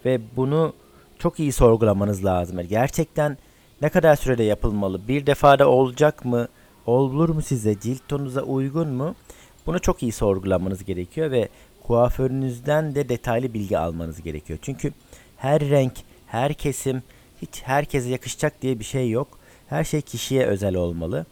ve 0.04 0.20
bunu 0.36 0.72
çok 1.18 1.40
iyi 1.40 1.52
sorgulamanız 1.52 2.24
lazım. 2.24 2.60
Gerçekten 2.68 3.38
ne 3.82 3.88
kadar 3.88 4.16
sürede 4.16 4.42
yapılmalı? 4.42 5.08
Bir 5.08 5.26
defada 5.26 5.68
olacak 5.68 6.24
mı? 6.24 6.48
Olur 6.86 7.28
mu 7.28 7.42
size? 7.42 7.80
Cilt 7.80 8.08
tonunuza 8.08 8.42
uygun 8.42 8.88
mu? 8.88 9.14
Bunu 9.66 9.78
çok 9.78 10.02
iyi 10.02 10.12
sorgulamanız 10.12 10.84
gerekiyor 10.84 11.30
ve 11.30 11.48
kuaförünüzden 11.88 12.94
de 12.94 13.08
detaylı 13.08 13.54
bilgi 13.54 13.78
almanız 13.78 14.22
gerekiyor. 14.22 14.58
Çünkü 14.62 14.92
her 15.36 15.60
renk, 15.60 15.92
her 16.26 16.54
kesim 16.54 17.02
hiç 17.42 17.62
herkese 17.62 18.08
yakışacak 18.08 18.62
diye 18.62 18.78
bir 18.78 18.84
şey 18.84 19.10
yok. 19.10 19.28
Her 19.68 19.84
şey 19.84 20.00
kişiye 20.00 20.46
özel 20.46 20.74
olmalı. 20.74 21.26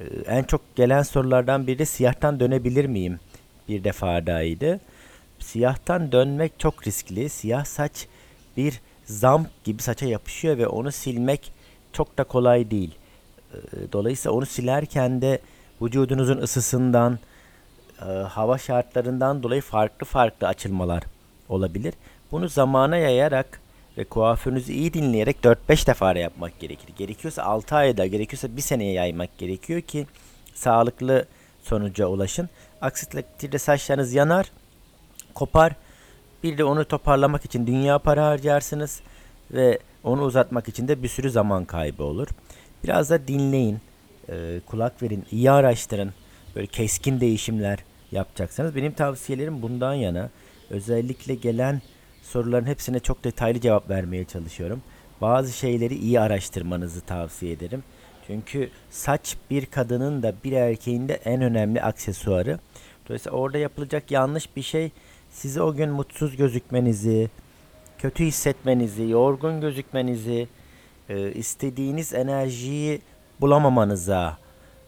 Ee, 0.00 0.04
en 0.26 0.42
çok 0.42 0.76
gelen 0.76 1.02
sorulardan 1.02 1.66
biri 1.66 1.86
siyahtan 1.86 2.40
dönebilir 2.40 2.84
miyim? 2.84 3.20
Bir 3.68 3.84
defa 3.84 4.26
dahiydi. 4.26 4.80
Siyahtan 5.38 6.12
dönmek 6.12 6.52
çok 6.58 6.86
riskli. 6.86 7.28
Siyah 7.28 7.64
saç 7.64 8.06
bir 8.56 8.80
zam 9.04 9.46
gibi 9.64 9.82
saça 9.82 10.06
yapışıyor 10.06 10.58
ve 10.58 10.66
onu 10.66 10.92
silmek 10.92 11.52
çok 11.92 12.18
da 12.18 12.24
kolay 12.24 12.70
değil. 12.70 12.94
Ee, 13.54 13.56
Dolayısıyla 13.92 14.36
onu 14.36 14.46
silerken 14.46 15.22
de 15.22 15.38
vücudunuzun 15.82 16.38
ısısından, 16.38 17.18
e, 18.08 18.12
hava 18.12 18.58
şartlarından 18.58 19.42
dolayı 19.42 19.62
farklı 19.62 20.06
farklı 20.06 20.46
açılmalar 20.48 21.02
olabilir. 21.48 21.94
Bunu 22.32 22.48
zamana 22.48 22.96
yayarak 22.96 23.60
ve 23.98 24.04
kuaförünüzü 24.04 24.72
iyi 24.72 24.94
dinleyerek 24.94 25.36
4-5 25.44 25.86
defa 25.86 26.12
yapmak 26.12 26.60
gerekir. 26.60 26.94
Gerekiyorsa 26.98 27.42
6 27.42 27.76
ayda, 27.76 28.06
gerekiyorsa 28.06 28.56
1 28.56 28.62
seneye 28.62 28.92
yaymak 28.92 29.38
gerekiyor 29.38 29.80
ki 29.80 30.06
sağlıklı 30.54 31.24
sonuca 31.62 32.06
ulaşın. 32.06 32.48
Aksi 32.80 33.08
takdirde 33.08 33.58
saçlarınız 33.58 34.14
yanar, 34.14 34.52
kopar. 35.34 35.72
Bir 36.42 36.58
de 36.58 36.64
onu 36.64 36.84
toparlamak 36.84 37.44
için 37.44 37.66
dünya 37.66 37.98
para 37.98 38.26
harcarsınız 38.26 39.00
ve 39.50 39.78
onu 40.04 40.22
uzatmak 40.22 40.68
için 40.68 40.88
de 40.88 41.02
bir 41.02 41.08
sürü 41.08 41.30
zaman 41.30 41.64
kaybı 41.64 42.04
olur. 42.04 42.28
Biraz 42.84 43.10
da 43.10 43.28
dinleyin, 43.28 43.78
e, 44.28 44.60
kulak 44.66 45.02
verin, 45.02 45.24
iyi 45.30 45.50
araştırın. 45.50 46.12
Böyle 46.56 46.66
keskin 46.66 47.20
değişimler 47.20 47.78
yapacaksanız 48.12 48.76
benim 48.76 48.92
tavsiyelerim 48.92 49.62
bundan 49.62 49.94
yana. 49.94 50.30
Özellikle 50.70 51.34
gelen 51.34 51.82
soruların 52.22 52.66
hepsine 52.66 53.00
çok 53.00 53.24
detaylı 53.24 53.60
cevap 53.60 53.90
vermeye 53.90 54.24
çalışıyorum. 54.24 54.82
Bazı 55.20 55.52
şeyleri 55.52 55.94
iyi 55.94 56.20
araştırmanızı 56.20 57.00
tavsiye 57.00 57.52
ederim. 57.52 57.82
Çünkü 58.26 58.70
saç 58.90 59.36
bir 59.50 59.66
kadının 59.66 60.22
da 60.22 60.34
bir 60.44 60.52
erkeğin 60.52 61.08
de 61.08 61.14
en 61.14 61.42
önemli 61.42 61.82
aksesuarı. 61.82 62.58
Dolayısıyla 63.08 63.38
orada 63.38 63.58
yapılacak 63.58 64.10
yanlış 64.10 64.56
bir 64.56 64.62
şey 64.62 64.90
sizi 65.30 65.62
o 65.62 65.74
gün 65.74 65.90
mutsuz 65.90 66.36
gözükmenizi, 66.36 67.28
kötü 67.98 68.24
hissetmenizi, 68.24 69.02
yorgun 69.02 69.60
gözükmenizi, 69.60 70.48
e, 71.08 71.32
istediğiniz 71.32 72.14
enerjiyi 72.14 73.00
bulamamanıza 73.40 74.38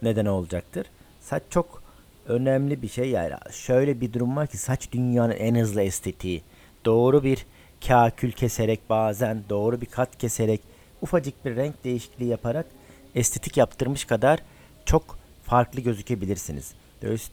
neden 0.03 0.27
olacaktır. 0.27 0.87
Saç 1.21 1.43
çok 1.51 1.82
önemli 2.27 2.83
bir 2.83 2.89
şey 2.89 3.11
yani. 3.11 3.35
Şöyle 3.51 4.01
bir 4.01 4.13
durum 4.13 4.37
var 4.37 4.47
ki 4.47 4.59
saç 4.59 4.93
dünyanın 4.93 5.33
en 5.33 5.55
hızlı 5.55 5.83
estetiği. 5.83 6.43
Doğru 6.85 7.25
bir 7.25 7.47
kakül 7.89 8.33
keserek 8.33 8.91
bazen 8.91 9.43
doğru 9.49 9.81
bir 9.81 9.87
kat 9.87 10.19
keserek 10.19 10.61
ufacık 11.03 11.45
bir 11.45 11.57
renk 11.57 11.85
değişikliği 11.85 12.29
yaparak 12.29 12.67
estetik 13.15 13.57
yaptırmış 13.57 14.05
kadar 14.05 14.39
çok 14.85 15.19
farklı 15.45 15.81
gözükebilirsiniz. 15.81 16.75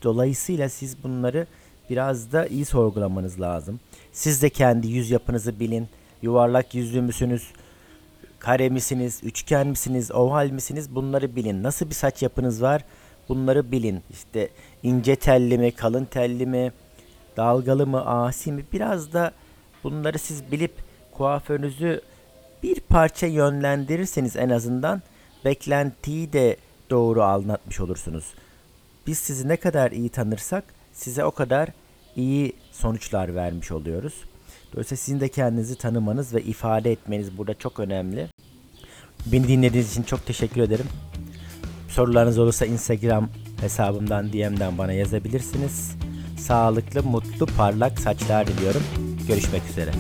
Dolayısıyla 0.04 0.70
siz 0.70 1.04
bunları 1.04 1.48
biraz 1.90 2.32
da 2.32 2.48
iyi 2.48 2.66
sorgulamanız 2.66 3.42
lazım. 3.42 3.80
Siz 4.12 4.42
de 4.42 4.50
kendi 4.50 4.88
yüz 4.88 5.12
yapınızı 5.12 5.60
bilin. 5.60 5.88
Yuvarlak 6.22 6.76
yüzlü 6.76 7.02
müsünüz? 7.02 7.52
Kare 8.40 8.70
misiniz? 8.70 9.20
Üçgen 9.24 9.68
misiniz? 9.68 10.12
Oval 10.12 10.50
misiniz? 10.50 10.96
Bunları 10.96 11.36
bilin. 11.36 11.64
Nasıl 11.64 11.90
bir 11.90 11.96
saç 11.96 12.22
yapınız 12.22 12.62
var? 12.62 12.86
Bunları 13.30 13.72
bilin. 13.72 14.04
İşte 14.10 14.50
ince 14.84 15.16
telli 15.16 15.58
mi, 15.58 15.72
kalın 15.72 16.06
telli 16.06 16.46
mi, 16.46 16.72
dalgalı 17.38 17.88
mı, 17.88 18.06
asi 18.06 18.52
mi? 18.52 18.66
Biraz 18.74 19.14
da 19.14 19.32
bunları 19.84 20.20
siz 20.20 20.52
bilip 20.52 20.74
kuaförünüzü 21.12 22.02
bir 22.64 22.80
parça 22.80 23.28
yönlendirirseniz 23.28 24.36
en 24.36 24.50
azından 24.50 25.02
beklentiyi 25.46 26.34
de 26.34 26.58
doğru 26.90 27.24
anlatmış 27.24 27.80
olursunuz. 27.80 28.34
Biz 29.08 29.18
sizi 29.18 29.48
ne 29.48 29.58
kadar 29.58 29.92
iyi 29.92 30.10
tanırsak 30.10 30.64
size 30.94 31.24
o 31.24 31.32
kadar 31.32 31.70
iyi 32.16 32.54
sonuçlar 32.72 33.36
vermiş 33.36 33.72
oluyoruz. 33.72 34.14
Dolayısıyla 34.74 34.98
sizin 34.98 35.20
de 35.20 35.28
kendinizi 35.28 35.76
tanımanız 35.76 36.34
ve 36.34 36.42
ifade 36.42 36.92
etmeniz 36.92 37.38
burada 37.38 37.54
çok 37.54 37.80
önemli. 37.80 38.28
Beni 39.26 39.48
dinlediğiniz 39.48 39.92
için 39.92 40.04
çok 40.04 40.26
teşekkür 40.26 40.62
ederim. 40.62 40.86
Sorularınız 41.90 42.40
olursa 42.40 42.66
Instagram 42.66 43.30
hesabımdan 43.62 44.34
DM'den 44.34 44.78
bana 44.78 44.94
yazabilirsiniz. 44.94 45.96
Sağlıklı, 46.38 47.04
mutlu, 47.04 47.46
parlak 47.46 48.00
saçlar 48.00 48.48
diliyorum. 48.48 48.84
Görüşmek 49.28 49.62
üzere. 49.70 49.92